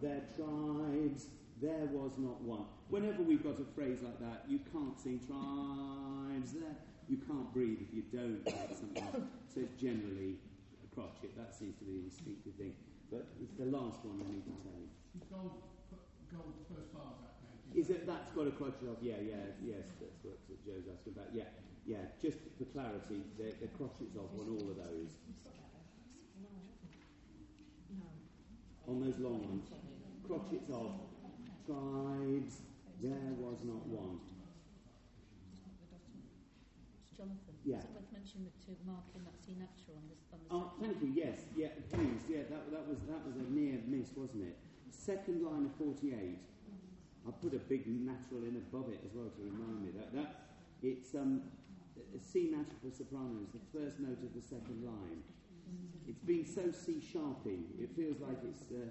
Their 0.00 0.24
tribes, 0.34 1.28
there 1.60 1.84
was 1.92 2.16
not 2.16 2.40
one. 2.40 2.64
Whenever 2.88 3.22
we've 3.22 3.44
got 3.44 3.60
a 3.60 3.68
phrase 3.76 4.00
like 4.00 4.18
that, 4.20 4.48
you 4.48 4.60
can't 4.72 4.98
sing 4.98 5.20
tribes 5.20 6.56
there. 6.56 6.76
You 7.08 7.18
can't 7.20 7.52
breathe 7.52 7.84
if 7.84 7.92
you 7.92 8.02
don't 8.08 8.40
add 8.48 8.72
something. 8.72 9.28
So 9.52 9.60
it's 9.60 9.76
generally 9.76 10.40
a 10.80 10.88
crotchet. 10.94 11.36
That 11.36 11.52
seems 11.52 11.76
to 11.78 11.84
be 11.84 12.00
the 12.00 12.08
instinctive 12.08 12.54
thing. 12.56 12.72
But 13.12 13.26
it's 13.42 13.52
the 13.60 13.68
last 13.68 14.00
one 14.06 14.24
I 14.24 14.30
need 14.30 14.46
to 14.48 14.56
tell 14.64 14.78
you. 14.78 14.88
Gold, 15.28 15.58
gold 16.32 16.54
first 16.70 16.94
bar 16.96 17.12
of 17.12 17.20
that 17.20 17.36
page. 17.44 17.76
Is 17.76 17.90
it 17.90 18.06
that's 18.06 18.32
got 18.32 18.46
a 18.46 18.54
crotchet 18.54 18.88
of? 18.88 19.02
Yeah, 19.02 19.20
yeah, 19.20 19.52
yes, 19.60 19.84
that's 20.00 20.22
what 20.24 20.40
Joe's 20.64 20.88
asking 20.88 21.12
about. 21.12 21.28
Yeah, 21.34 21.50
yeah. 21.84 22.08
Just 22.22 22.38
for 22.56 22.64
clarity, 22.72 23.20
the, 23.36 23.52
the 23.60 23.68
crotchets 23.76 24.16
off 24.16 24.32
on 24.38 24.48
all 24.48 24.70
of 24.70 24.78
those. 24.80 25.18
On 28.88 28.98
those 28.98 29.18
long 29.20 29.38
ones, 29.46 29.70
crotchets 30.30 30.70
off. 30.70 30.94
Tribes, 31.66 32.62
there 33.02 33.34
was 33.38 33.58
not 33.66 33.82
one. 33.90 34.18
Jonathan, 37.18 37.54
Yeah. 37.66 37.78
is 37.78 37.84
it 37.84 37.90
worth 37.92 38.12
mentioning 38.12 38.46
the 38.46 38.56
two 38.64 38.76
marking 38.86 39.24
that 39.26 39.36
C 39.44 39.52
natural 39.58 39.98
on 39.98 40.08
this 40.08 40.22
on 40.32 40.38
the 40.40 40.54
Oh, 40.54 40.72
thank 40.80 41.02
you. 41.02 41.08
Yes, 41.12 41.44
yeah, 41.56 41.68
please. 41.92 42.22
Yeah, 42.30 42.44
that, 42.48 42.70
that 42.70 42.86
was 42.88 42.98
that 43.10 43.26
was 43.26 43.36
a 43.36 43.44
near 43.52 43.78
miss, 43.86 44.14
wasn't 44.16 44.44
it? 44.44 44.56
Second 44.90 45.42
line 45.44 45.66
of 45.66 45.74
forty-eight. 45.76 46.38
I 47.28 47.30
put 47.42 47.52
a 47.52 47.58
big 47.58 47.86
natural 47.86 48.44
in 48.48 48.56
above 48.56 48.88
it 48.88 49.00
as 49.04 49.12
well 49.12 49.28
to 49.28 49.42
remind 49.44 49.84
me 49.84 49.90
that 49.98 50.14
that 50.14 50.30
it's 50.82 51.14
um 51.14 51.42
C 52.18 52.48
natural 52.50 52.78
for 52.80 52.90
soprano 52.90 53.36
is 53.44 53.52
the 53.52 53.60
first 53.78 54.00
note 54.00 54.22
of 54.24 54.32
the 54.32 54.40
second 54.40 54.80
line. 54.82 55.20
It's 56.08 56.20
been 56.24 56.46
so 56.46 56.72
C 56.72 57.02
sharpy. 57.04 57.68
It 57.78 57.90
feels 57.94 58.18
like 58.20 58.38
it's 58.48 58.64
uh, 58.72 58.88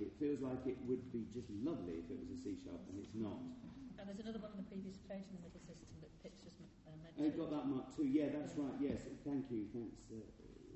it 0.00 0.12
feels 0.18 0.40
like 0.42 0.66
it 0.66 0.78
would 0.86 1.12
be 1.12 1.26
just 1.30 1.46
lovely 1.62 2.02
if 2.02 2.06
it 2.10 2.18
was 2.18 2.30
a 2.34 2.38
C 2.42 2.58
sharp, 2.58 2.82
and 2.90 2.98
it's 2.98 3.14
not. 3.14 3.38
And 3.98 4.10
there's 4.10 4.20
another 4.20 4.42
one 4.42 4.52
on 4.52 4.60
the 4.60 4.68
previous 4.68 4.98
page 5.06 5.24
in 5.30 5.38
the 5.38 5.44
middle 5.46 5.62
system 5.64 5.94
that 6.02 6.12
Pips 6.20 6.42
just 6.42 6.58
uh, 6.84 7.24
I 7.24 7.30
got 7.30 7.50
that 7.54 7.66
mark 7.70 7.94
too. 7.94 8.04
Yeah, 8.04 8.34
that's 8.34 8.58
right. 8.58 8.74
Yes, 8.82 9.06
thank 9.24 9.46
you. 9.48 9.70
Thanks, 9.70 10.02
uh, 10.10 10.18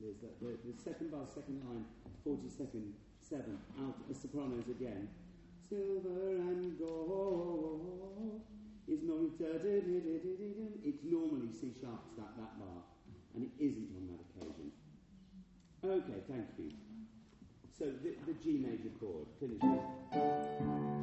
Liz. 0.00 0.22
That, 0.22 0.38
the, 0.40 0.56
the 0.64 0.74
second 0.78 1.10
bar, 1.10 1.26
second 1.26 1.60
line, 1.66 1.84
42nd, 2.22 2.94
7, 3.20 3.58
out, 3.82 3.96
uh, 4.08 4.14
sopranos 4.14 4.68
again. 4.70 5.08
Silver 5.68 6.38
and 6.38 6.78
gold 6.78 8.40
is 8.86 9.02
no. 9.02 9.28
It's 9.38 11.04
normally 11.04 11.52
C 11.52 11.74
sharp, 11.80 12.16
that, 12.16 12.32
that 12.38 12.58
bar, 12.58 12.80
and 13.34 13.44
it 13.44 13.52
isn't 13.60 13.90
on 13.92 14.08
that 14.08 14.20
occasion. 14.24 14.72
Okay, 15.84 16.22
thank 16.26 16.46
you. 16.58 16.72
So 17.78 17.84
the, 18.02 18.10
the 18.26 18.32
G 18.42 18.58
major 18.58 18.90
chord 18.98 19.26
finishes. 19.38 20.97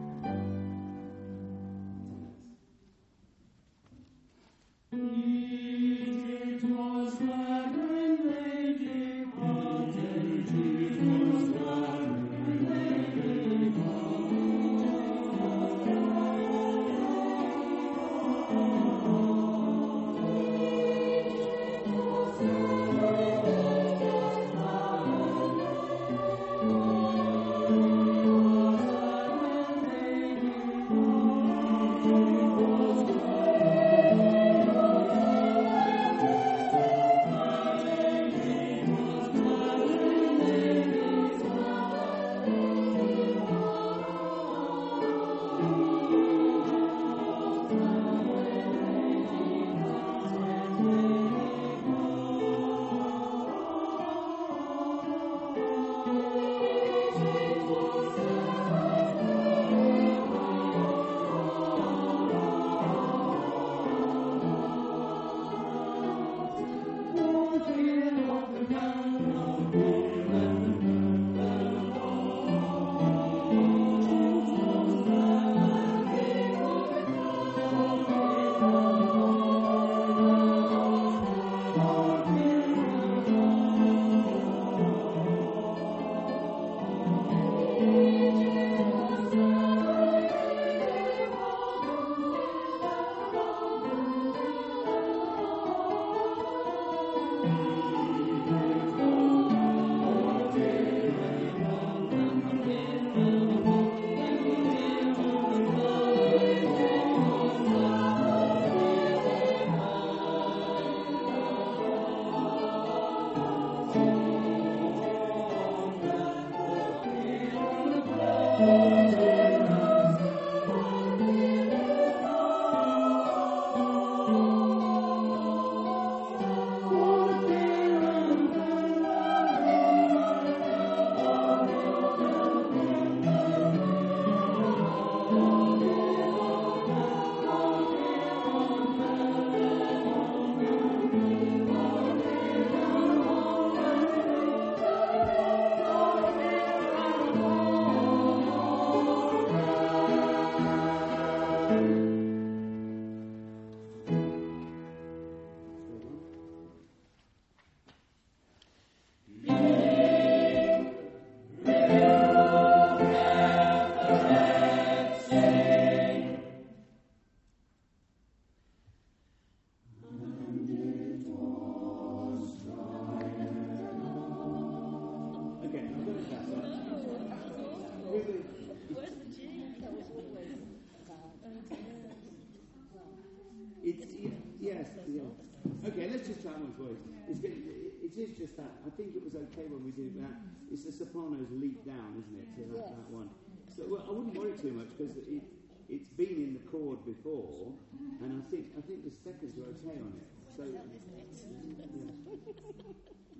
Okay 189.51 189.67
when 189.67 189.83
we 189.83 189.91
did 189.91 190.15
that. 190.21 190.33
It's 190.71 190.85
the 190.85 190.91
sopranos 190.91 191.47
leap 191.51 191.85
down, 191.85 192.17
isn't 192.17 192.37
it, 192.39 192.49
to 192.57 192.61
that, 192.73 192.87
that 192.89 193.09
one. 193.09 193.29
So 193.69 193.83
well, 193.87 194.03
I 194.07 194.11
wouldn't 194.11 194.35
worry 194.37 194.53
too 194.57 194.71
much 194.71 194.89
because 194.97 195.15
it, 195.17 195.43
it's 195.89 196.09
been 196.17 196.41
in 196.41 196.53
the 196.53 196.63
chord 196.71 197.05
before, 197.05 197.73
and 198.21 198.41
I 198.41 198.41
think 198.49 198.73
I 198.77 198.81
think 198.81 199.05
the 199.05 199.11
seconds 199.11 199.57
are 199.61 199.69
okay 199.77 199.99
on 200.01 200.13
it. 200.17 200.27
So, 200.55 200.63
yeah. 200.65 200.79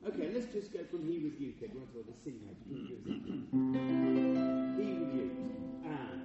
Okay, 0.08 0.30
let's 0.32 0.45
just 0.53 0.72
go 0.72 0.84
from 0.91 1.08
He 1.08 1.18
with 1.18 1.41
you, 1.41 1.53
Kate. 1.60 1.72
What's 1.74 1.95
all 1.95 2.03
the 2.03 2.14
sing 2.24 2.39
note? 2.45 2.58
He 4.78 4.86
with 4.93 5.14
you. 5.16 5.32
And. 5.84 6.22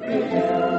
Oh, 0.00 0.77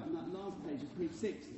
I 0.00 0.02
out 0.02 0.08
on 0.08 0.14
that 0.32 0.38
last 0.38 0.56
page, 0.66 0.82
of 0.82 0.98
page 0.98 1.12
sixty, 1.12 1.52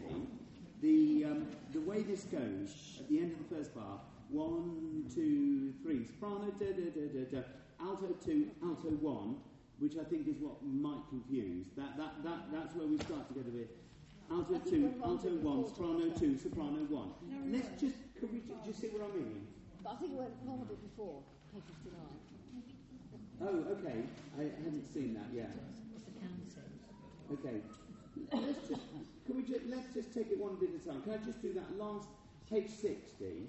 the 0.80 1.24
um, 1.24 1.46
the 1.72 1.80
way 1.80 2.02
this 2.02 2.24
goes 2.24 2.98
at 3.00 3.08
the 3.08 3.18
end 3.18 3.32
of 3.32 3.38
the 3.48 3.54
first 3.56 3.74
bar, 3.74 4.00
one, 4.30 5.06
two, 5.14 5.72
three, 5.82 6.06
soprano, 6.06 6.50
da 6.58 6.66
da 6.66 6.90
da 6.90 7.06
da 7.12 7.24
da, 7.30 7.42
alto 7.80 8.08
two, 8.24 8.50
alto 8.64 8.88
one, 8.98 9.36
which 9.78 9.94
I 9.98 10.04
think 10.04 10.26
is 10.28 10.36
what 10.40 10.62
might 10.64 11.02
confuse. 11.08 11.66
That 11.76 11.96
that 11.96 12.22
that 12.24 12.40
that's 12.52 12.74
where 12.74 12.86
we 12.86 12.98
start 12.98 13.28
to 13.28 13.34
get 13.34 13.46
a 13.46 13.50
bit. 13.54 13.70
Alto 14.30 14.58
two, 14.68 14.94
alto 15.04 15.28
one, 15.42 15.66
soprano 15.68 16.10
two, 16.18 16.38
soprano 16.38 16.82
one. 16.88 17.12
Let's 17.52 17.68
just, 17.80 17.94
could 18.18 18.32
we 18.32 18.40
ju- 18.40 18.56
just 18.64 18.80
see 18.80 18.88
what 18.88 19.04
I 19.06 19.14
mean? 19.14 19.46
But 19.84 19.92
I 19.92 19.96
think 19.96 20.12
it 20.12 20.18
went 20.18 20.34
wrong 20.46 20.62
a 20.62 20.64
bit 20.64 20.80
before, 20.82 21.22
page 21.52 21.62
59. 21.84 22.00
Oh, 23.42 23.74
okay. 23.76 23.98
I 24.38 24.42
hadn't 24.62 24.86
seen 24.94 25.14
that 25.14 25.26
yet. 25.34 25.50
Okay. 27.32 27.60
Let's 28.32 28.68
just, 28.68 28.82
can 29.26 29.36
we 29.36 29.42
just, 29.42 29.66
let's 29.68 29.92
just 29.94 30.12
take 30.14 30.30
it 30.30 30.38
one 30.38 30.56
bit 30.56 30.70
at 30.74 30.80
a 30.80 30.88
time. 30.88 31.02
Can 31.02 31.12
I 31.14 31.24
just 31.24 31.40
do 31.42 31.52
that 31.54 31.78
last 31.78 32.08
page 32.50 32.70
60? 32.70 33.48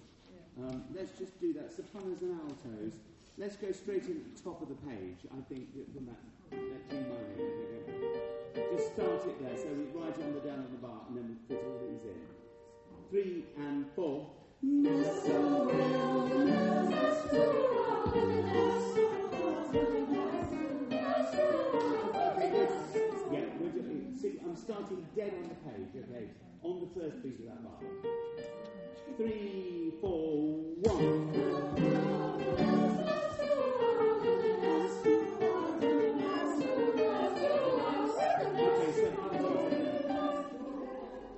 Um, 0.60 0.84
let's 0.94 1.18
just 1.18 1.40
do 1.42 1.54
that. 1.54 1.74
Sopranos 1.74 2.22
and 2.22 2.40
altos. 2.42 2.94
Let's 3.38 3.56
go 3.56 3.72
straight 3.72 4.06
in 4.06 4.22
at 4.22 4.36
the 4.38 4.44
top 4.44 4.62
of 4.62 4.70
the 4.70 4.76
page. 4.86 5.26
I 5.32 5.42
think 5.50 5.74
that 5.74 5.92
from 5.94 6.06
that, 6.06 6.22
that 6.52 6.90
G 6.90 6.96
minor. 6.96 7.36
there 7.36 7.50
we 7.50 7.96
go. 8.62 8.78
Just 8.78 8.94
start 8.94 9.26
it 9.26 9.42
there. 9.42 9.58
So 9.58 9.74
we 9.74 9.86
write 10.00 10.16
on 10.22 10.34
the 10.36 10.40
down 10.42 10.60
on 10.60 10.70
the 10.72 10.78
bar 10.78 11.02
and 11.08 11.18
then 11.18 11.26
we 11.30 11.36
fit 11.48 11.64
all 11.66 11.80
these 11.82 12.04
in. 12.06 12.22
Three 13.10 13.46
and 13.58 13.86
four. 13.96 14.30
Okay, 18.16 18.93
I'm 24.54 24.60
starting 24.60 25.04
dead 25.16 25.34
on 25.36 25.50
the 25.50 25.56
page, 25.66 26.06
okay, 26.06 26.26
on 26.62 26.80
the 26.80 26.86
first 27.02 27.24
piece 27.24 27.40
of 27.40 27.46
that 27.46 27.64
bar. 27.64 27.74
Three, 29.18 29.94
four, 30.00 30.54
one. 30.84 31.34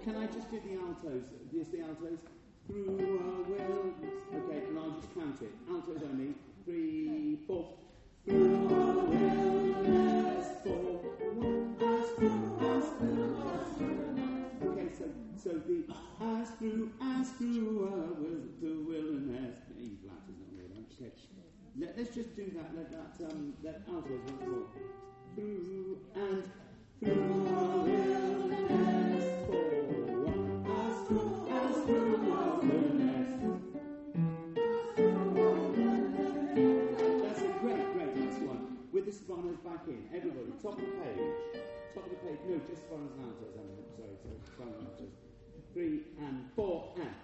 Can 0.03 0.16
I 0.18 0.26
just 0.28 0.51
do 0.51 0.59
the 0.59 0.76
altos? 0.82 1.24
Just 1.53 1.72
the 1.72 1.82
altos? 1.84 2.20
Through 2.68 2.86
a 2.86 3.49
wilderness. 3.49 4.24
Okay, 4.36 4.59
and 4.68 4.78
I'll 4.78 4.91
just 4.99 5.16
count 5.16 5.41
it. 5.41 5.53
Altos 5.72 6.01
only. 6.03 6.34
Three, 6.66 7.38
four. 7.47 7.78
Through 8.26 8.55
a 8.55 9.05
wilderness, 9.05 10.47
four, 10.66 10.99
one, 11.36 11.84
Okay, 13.01 14.89
so 14.97 15.05
so 15.35 15.49
the 15.67 15.83
as 16.21 16.49
through, 16.51 16.91
as 17.01 17.31
through 17.31 17.83
a 17.87 18.13
wil- 18.13 18.47
the 18.61 18.73
wilderness. 18.87 19.57
E 19.77 19.97
flat 20.01 20.23
is 20.29 20.37
not 20.39 20.51
really 20.55 20.79
okay. 20.93 21.11
Let, 21.77 21.97
let's 21.97 22.13
just 22.15 22.35
do 22.37 22.51
that. 22.55 22.71
Let 22.75 22.89
that 22.91 23.17
um 23.25 23.53
that 23.63 23.81
altos 23.89 24.21
once 24.27 24.45
more. 24.47 24.67
Through 25.35 25.99
and 26.15 26.43
through 27.01 27.43
wilderness, 27.83 29.25
four, 29.45 29.63
one, 30.23 30.65
as 30.65 30.95
through, 31.07 31.49
as 31.49 31.75
through 31.83 32.15
a 32.31 32.59
wilderness. 32.63 33.29
That's 37.21 37.41
a 37.41 37.49
great, 37.59 37.93
great 37.93 38.15
last 38.17 38.41
one. 38.41 38.61
With 38.93 39.05
the 39.05 39.11
sopranos 39.11 39.57
back 39.57 39.85
in. 39.87 40.07
Everybody, 40.15 40.51
top 40.63 40.79
of 40.79 40.85
page. 41.03 41.74
Top 41.95 42.03
of 42.03 42.11
the 42.11 42.17
page. 42.17 42.39
No, 42.45 42.59
just 42.67 42.81
sopranos 42.81 43.11
and 43.15 43.23
altos. 43.23 43.55
I'm 43.55 43.71
sorry, 43.95 44.19
sorry. 44.19 44.35
And 44.59 44.75
altos. 44.83 45.15
Three 45.71 46.03
and 46.19 46.51
four 46.53 46.91
and. 46.99 47.15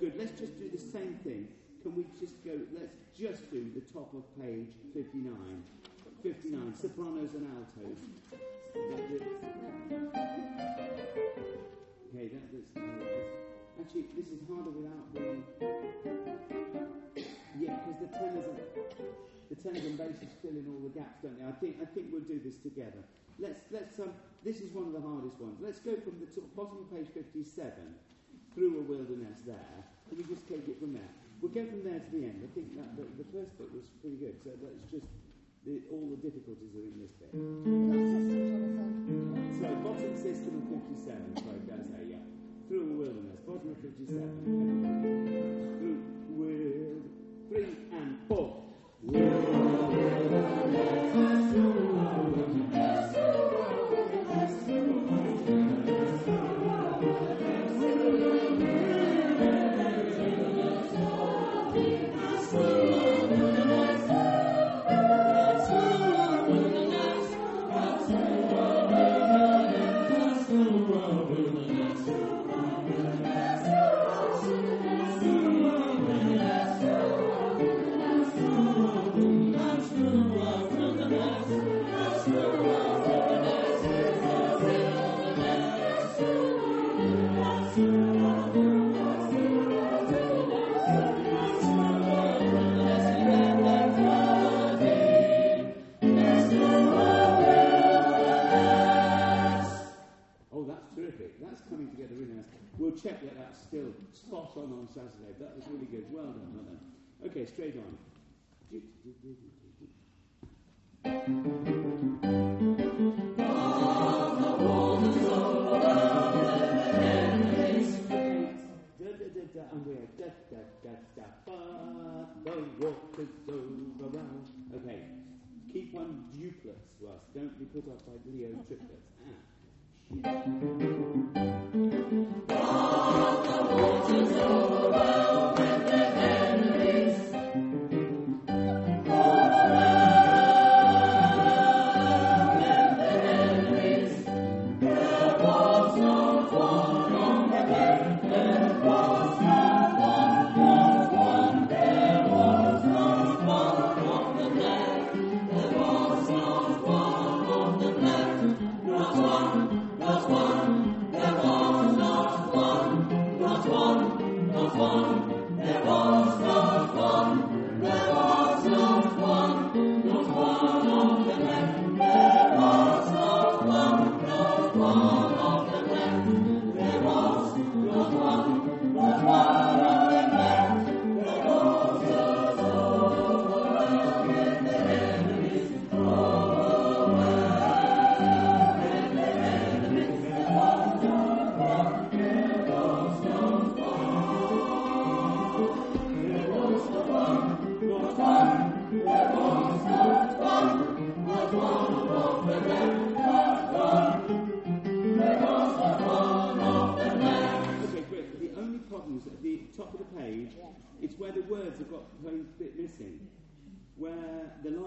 Good. 0.00 0.14
Let's 0.16 0.40
just 0.40 0.58
do 0.58 0.70
the 0.72 0.78
same 0.78 1.20
thing. 1.24 1.48
Can 1.82 1.94
we 1.94 2.06
just 2.18 2.42
go? 2.42 2.52
Let's 2.72 2.96
just 3.12 3.50
do 3.50 3.70
the 3.74 3.82
top 3.92 4.14
of 4.14 4.24
page 4.40 4.72
59. 4.94 5.62
59. 6.22 6.74
Sopranos 6.80 7.34
and 7.34 7.46
altos. 7.52 7.98
That, 8.72 9.00
Okay, 12.12 12.28
that, 12.28 12.42
that's, 12.50 13.49
actually, 13.80 14.06
this 14.16 14.28
is 14.28 14.40
harder 14.46 14.70
without 14.70 15.04
the. 15.14 15.40
Yeah, 17.58 17.76
because 17.82 17.98
the 18.00 18.10
tenors 18.14 18.46
and 18.46 18.60
the 19.50 19.56
tenors 19.56 19.84
and 19.84 19.98
basses 19.98 20.32
fill 20.40 20.54
in 20.54 20.64
all 20.68 20.80
the 20.84 20.92
gaps, 20.92 21.20
don't 21.22 21.36
they? 21.40 21.46
I 21.48 21.52
think 21.58 21.76
I 21.82 21.86
think 21.88 22.12
we'll 22.12 22.28
do 22.28 22.40
this 22.40 22.60
together. 22.62 23.02
Let's 23.38 23.60
let's 23.72 23.98
um. 23.98 24.12
This 24.44 24.60
is 24.60 24.72
one 24.72 24.88
of 24.88 24.94
the 24.96 25.04
hardest 25.04 25.36
ones. 25.40 25.60
Let's 25.60 25.80
go 25.80 25.96
from 26.00 26.16
the 26.20 26.28
top, 26.28 26.48
bottom 26.56 26.84
of 26.84 26.88
page 26.88 27.08
fifty-seven 27.12 27.94
through 28.54 28.80
a 28.80 28.84
wilderness 28.88 29.40
there. 29.44 29.84
Can 30.08 30.18
we 30.18 30.24
just 30.24 30.48
take 30.48 30.66
it 30.68 30.80
from 30.80 30.92
there? 30.96 31.12
We'll 31.40 31.52
go 31.52 31.64
from 31.64 31.84
there 31.84 32.00
to 32.00 32.10
the 32.12 32.24
end. 32.24 32.44
I 32.44 32.50
think 32.52 32.76
that 32.76 32.96
the, 32.96 33.04
the 33.20 33.26
first 33.32 33.56
bit 33.56 33.68
was 33.72 33.84
pretty 34.00 34.16
good. 34.16 34.36
So 34.44 34.52
let's 34.60 34.84
just 34.92 35.08
the, 35.64 35.80
all 35.92 36.08
the 36.08 36.16
difficulties 36.16 36.72
are 36.72 36.88
in 36.88 36.96
this 37.04 37.12
bit. 37.20 37.32
So 39.60 39.68
bottom 39.84 40.16
system 40.16 40.56
of 40.56 40.64
57, 40.72 41.36
sorry, 41.36 41.60
did 41.68 41.76
I 41.76 41.84
say, 41.84 42.02
yeah. 42.16 42.19
Through 42.70 42.82
a 42.82 42.94
wilderness, 42.94 43.42
of 43.48 43.82
57. 43.82 44.14
Through 45.80 45.98
with 46.38 47.02
three 47.48 47.74
and 47.90 48.14
four. 48.28 48.62
Oh, 51.52 51.89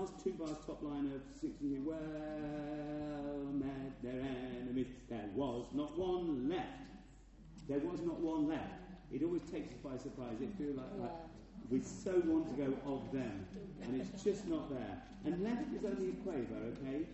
last 0.03 0.21
two 0.21 0.33
bars, 0.33 0.57
top 0.67 0.83
line 0.83 1.09
of 1.15 1.21
16, 1.39 1.85
well 1.85 1.97
met 3.53 4.03
their 4.03 4.19
enemies, 4.59 4.87
there 5.09 5.29
was 5.33 5.65
not 5.73 5.97
one 5.97 6.49
left. 6.49 6.67
There 7.69 7.79
was 7.79 8.01
not 8.01 8.19
one 8.19 8.49
left. 8.49 8.83
It 9.13 9.23
always 9.23 9.43
takes 9.43 9.71
us 9.71 9.79
by 9.81 9.95
surprise. 9.95 10.41
It 10.41 10.49
feels 10.57 10.75
like, 10.75 10.91
like 10.99 11.11
we 11.69 11.79
so 11.79 12.21
want 12.25 12.47
to 12.51 12.55
go 12.61 12.73
of 12.85 13.13
them, 13.13 13.47
and 13.83 14.01
it's 14.01 14.21
just 14.21 14.45
not 14.47 14.69
there. 14.69 15.01
And 15.23 15.41
left 15.41 15.73
is 15.73 15.85
only 15.85 16.09
a 16.09 16.15
quaver, 16.23 16.59
okay? 16.75 17.05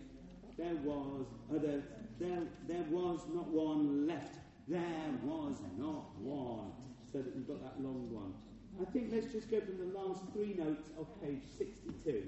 There 0.58 0.74
was, 0.82 1.26
there, 1.48 1.82
there, 2.18 2.42
there 2.66 2.84
was 2.90 3.20
not 3.32 3.46
one 3.46 4.08
left. 4.08 4.34
There 4.66 5.14
was 5.22 5.54
not 5.78 6.18
one. 6.18 6.72
So 7.12 7.18
that 7.18 7.36
we've 7.36 7.46
got 7.46 7.62
that 7.62 7.80
long 7.84 8.10
one. 8.10 8.34
I 8.80 8.90
think 8.90 9.10
let's 9.12 9.32
just 9.32 9.48
go 9.50 9.60
from 9.60 9.78
the 9.78 9.96
last 9.96 10.22
three 10.32 10.54
notes 10.58 10.90
of 10.98 11.06
page 11.22 11.42
62. 11.56 12.22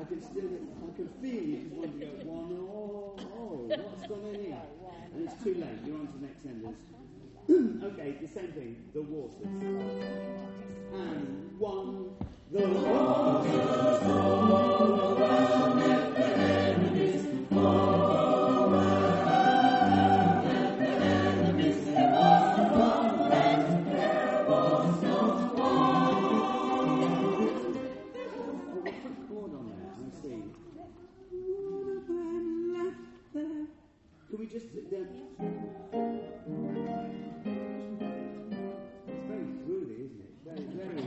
I 0.00 0.04
can 0.04 0.22
still, 0.22 0.44
I 0.44 0.96
can 0.96 1.08
feel 1.20 1.42
you 1.42 1.58
just 1.58 1.74
want 1.76 2.00
to 2.00 2.06
go 2.06 2.12
one, 2.24 2.56
oh, 2.56 3.16
oh, 3.36 3.68
what's 3.68 4.06
gone 4.08 4.34
in 4.34 4.40
here? 4.40 4.56
And 5.14 5.19
it's 5.32 5.44
too 5.44 5.54
late, 5.54 5.68
you're 5.86 5.96
on 5.96 6.06
to 6.06 6.12
the 6.18 6.26
next 6.26 6.42
sentence. 6.42 6.78
okay, 7.84 8.16
the 8.20 8.28
same 8.28 8.52
thing, 8.52 8.76
the 8.94 9.02
waters. 9.02 9.46
And 10.92 11.58
one, 11.58 12.10
the 12.50 12.66
waters. 12.68 13.90
It's 34.92 34.98
very 39.28 39.46
groovy, 39.62 40.02
isn't 40.02 40.18
it? 40.18 40.34
Very, 40.44 40.66
very. 40.66 40.98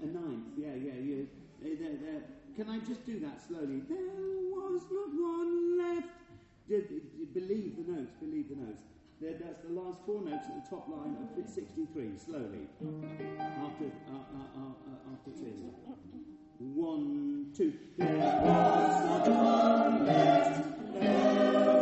A 0.00 0.06
ninth, 0.06 0.46
yeah, 0.56 0.74
yeah, 0.78 0.94
yeah. 1.02 1.24
There, 1.60 1.74
there. 1.76 2.22
Can 2.54 2.68
I 2.68 2.78
just 2.86 3.04
do 3.04 3.18
that 3.20 3.42
slowly? 3.44 3.82
There 3.88 3.98
was 3.98 4.82
not 4.92 5.10
one 5.12 5.78
left. 5.78 6.06
Believe 6.68 7.76
the 7.76 7.92
notes, 7.92 8.12
believe 8.20 8.48
the 8.48 8.56
notes. 8.56 8.82
There, 9.20 9.34
that's 9.34 9.62
the 9.64 9.72
last 9.72 9.98
four 10.06 10.22
notes 10.22 10.46
at 10.46 10.54
the 10.64 10.70
top 10.70 10.88
line 10.88 11.16
of 11.36 11.48
63, 11.48 12.16
slowly. 12.16 12.68
After, 13.40 13.86
uh, 13.86 14.22
uh, 14.22 14.46
uh, 14.56 14.70
uh, 14.86 15.14
after 15.14 15.32
two. 15.32 15.74
One, 16.60 17.52
two. 17.56 17.72
There 17.98 18.16
was 18.16 19.04
not 19.04 19.28
one 19.28 20.06
left. 20.06 20.92
There 20.94 21.79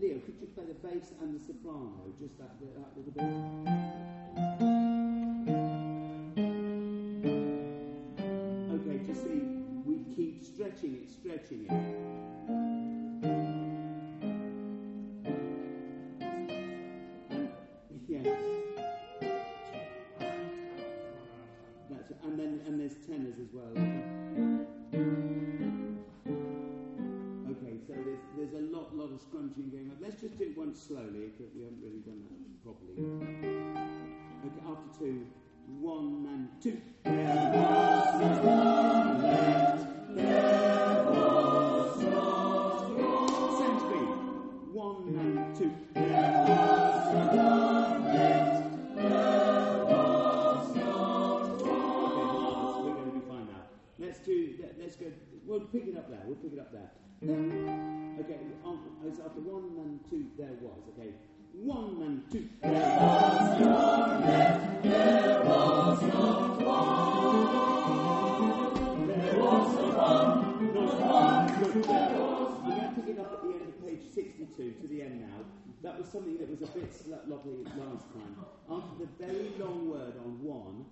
Leo, 0.00 0.18
could 0.18 0.34
you 0.38 0.46
play 0.54 0.64
the 0.64 0.74
bass 0.74 1.12
and 1.22 1.34
the 1.34 1.42
soprano? 1.42 2.12
Just 2.18 2.36
that, 2.38 2.60
that 2.60 2.96
little 2.96 3.12
bit. 3.12 3.22
Okay. 8.74 9.06
Just 9.06 9.22
see, 9.22 9.40
we 9.86 10.04
keep 10.14 10.44
stretching 10.44 10.96
it, 10.96 11.10
stretching 11.10 11.66
it. 11.70 12.55
Because 31.46 31.56
we 31.56 31.62
haven't 31.62 31.82
really 31.82 32.00
done 32.00 32.22
that 32.22 32.62
properly. 32.62 32.94
Okay, 34.44 34.60
after 34.66 34.98
two, 34.98 35.26
one 35.80 36.26
and 36.28 36.48
two. 36.62 37.75
62 74.02 74.74
to 74.80 74.86
the 74.88 75.02
end 75.02 75.20
now. 75.22 75.44
That 75.82 75.98
was 75.98 76.08
something 76.08 76.36
that 76.38 76.48
was 76.50 76.62
a 76.62 76.66
bit 76.72 76.90
lovely 77.28 77.64
last 77.76 78.06
time. 78.12 78.36
After 78.70 79.04
the 79.04 79.08
very 79.24 79.52
long 79.58 79.88
word 79.90 80.14
on 80.24 80.42
one, 80.42 80.84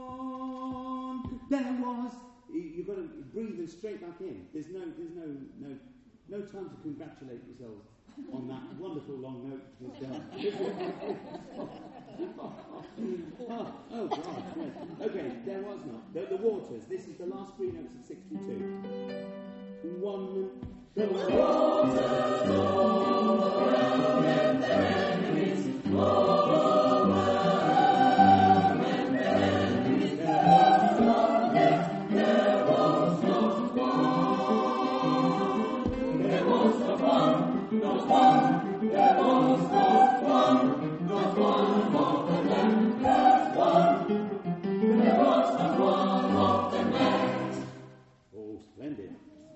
one, 0.00 1.40
there 1.50 1.76
was. 1.80 2.12
you- 2.52 2.60
You've 2.76 2.86
got 2.86 2.96
to 2.96 3.02
breathe 3.32 3.56
them 3.58 3.66
straight 3.68 4.00
back 4.00 4.20
in. 4.20 4.46
There's 4.52 4.68
no, 4.68 4.80
there's 4.96 5.14
no, 5.14 5.26
no, 5.60 5.76
no 6.28 6.40
time 6.46 6.68
to 6.70 6.76
congratulate 6.82 7.42
yourselves 7.46 7.86
on 8.32 8.48
that 8.48 8.62
wonderful 8.78 9.14
long 9.16 9.48
note 9.48 9.62
was 9.80 9.92
done. 10.00 10.24
oh, 13.48 13.72
oh 13.92 14.06
God! 14.08 14.44
Yes. 14.56 14.74
Okay, 15.08 15.32
there 15.46 15.60
was 15.62 15.80
not 15.86 16.12
the, 16.12 16.20
the 16.26 16.36
waters. 16.36 16.84
This 16.88 17.06
is 17.06 17.16
the 17.16 17.26
last 17.26 17.56
three 17.56 17.70
notes 17.72 17.94
of 17.98 18.04
62. 18.04 18.38
One. 20.00 20.50
The 20.96 21.06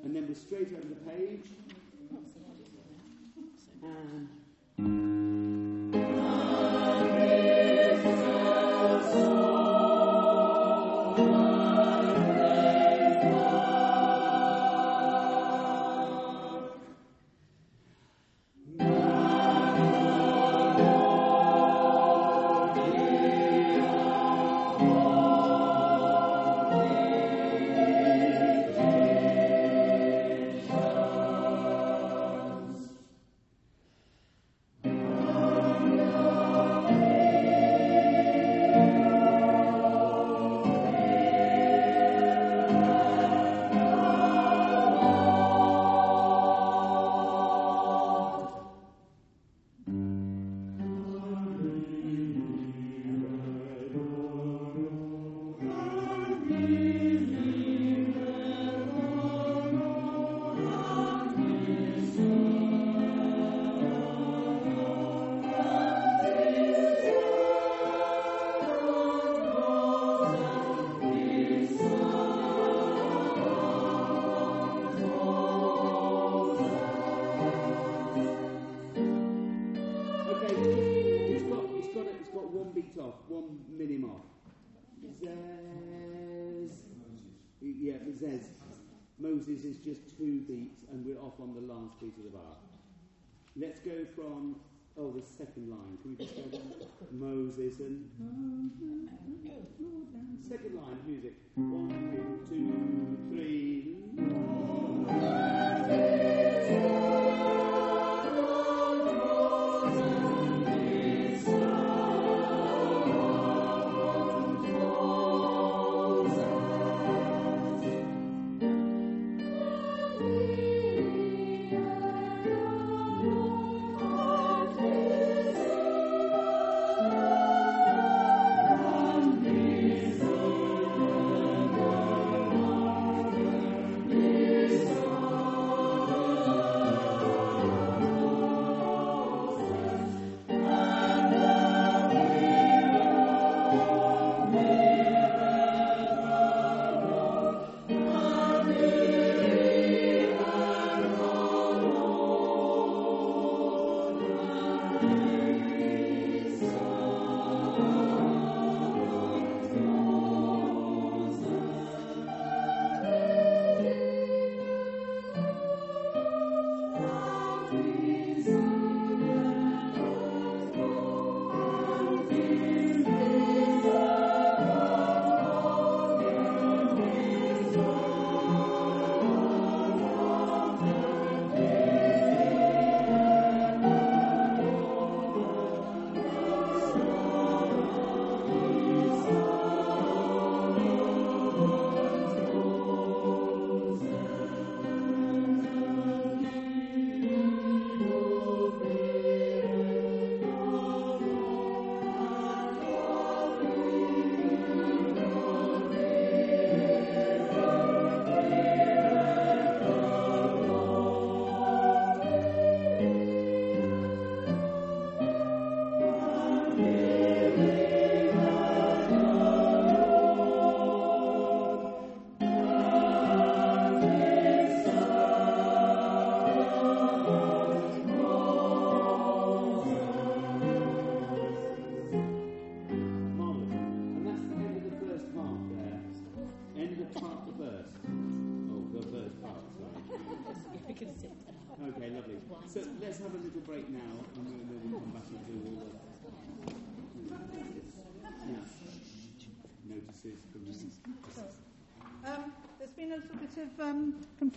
And 0.05 0.15
then 0.15 0.29
we're 0.29 0.35
straight 0.35 0.69
over 0.75 0.87
the 0.87 1.11
page. 1.11 1.47
And 4.79 5.14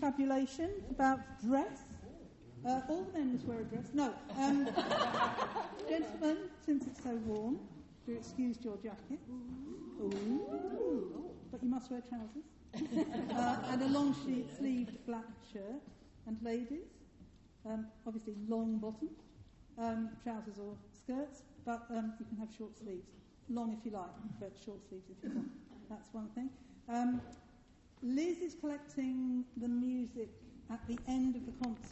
confabulation 0.07 0.69
about 0.89 1.19
dress. 1.45 1.83
Uh, 2.65 2.81
all 2.89 3.03
the 3.03 3.19
men 3.19 3.33
must 3.33 3.45
wear 3.45 3.59
a 3.59 3.63
dress. 3.63 3.87
No. 3.93 4.13
Um, 4.37 4.67
gentlemen, 5.89 6.37
since 6.65 6.87
it's 6.87 7.03
so 7.03 7.15
warm, 7.25 7.59
do 8.05 8.13
excuse 8.13 8.57
your 8.63 8.77
jacket. 8.77 9.19
Ooh. 9.99 11.25
But 11.51 11.61
you 11.61 11.69
must 11.69 11.91
wear 11.91 12.01
trousers. 12.07 12.47
uh, 13.35 13.57
and 13.71 13.81
a 13.81 13.87
long 13.87 14.15
sleeved 14.57 15.05
black 15.05 15.25
shirt. 15.51 15.81
And 16.25 16.37
ladies, 16.41 16.87
um, 17.65 17.87
obviously 18.05 18.33
long 18.47 18.79
bottom, 18.79 19.09
um, 19.77 20.09
trousers 20.23 20.57
or 20.57 20.75
skirts, 20.91 21.43
but 21.65 21.85
um, 21.89 22.13
you 22.19 22.25
can 22.25 22.37
have 22.37 22.49
short 22.57 22.77
sleeves. 22.77 23.07
Long 23.49 23.77
if 23.77 23.85
you 23.85 23.91
like, 23.91 24.09
but 24.39 24.51
short 24.63 24.79
sleeves 24.87 25.05
if 25.09 25.23
you 25.23 25.35
want. 25.35 25.49
That's 25.89 26.13
one 26.13 26.27
thing. 26.35 26.49
Liz 28.03 28.37
is 28.39 28.55
collecting 28.59 29.43
the 29.57 29.67
music 29.67 30.29
at 30.69 30.79
the 30.87 30.99
end 31.07 31.35
of 31.35 31.45
the 31.45 31.51
concert 31.63 31.87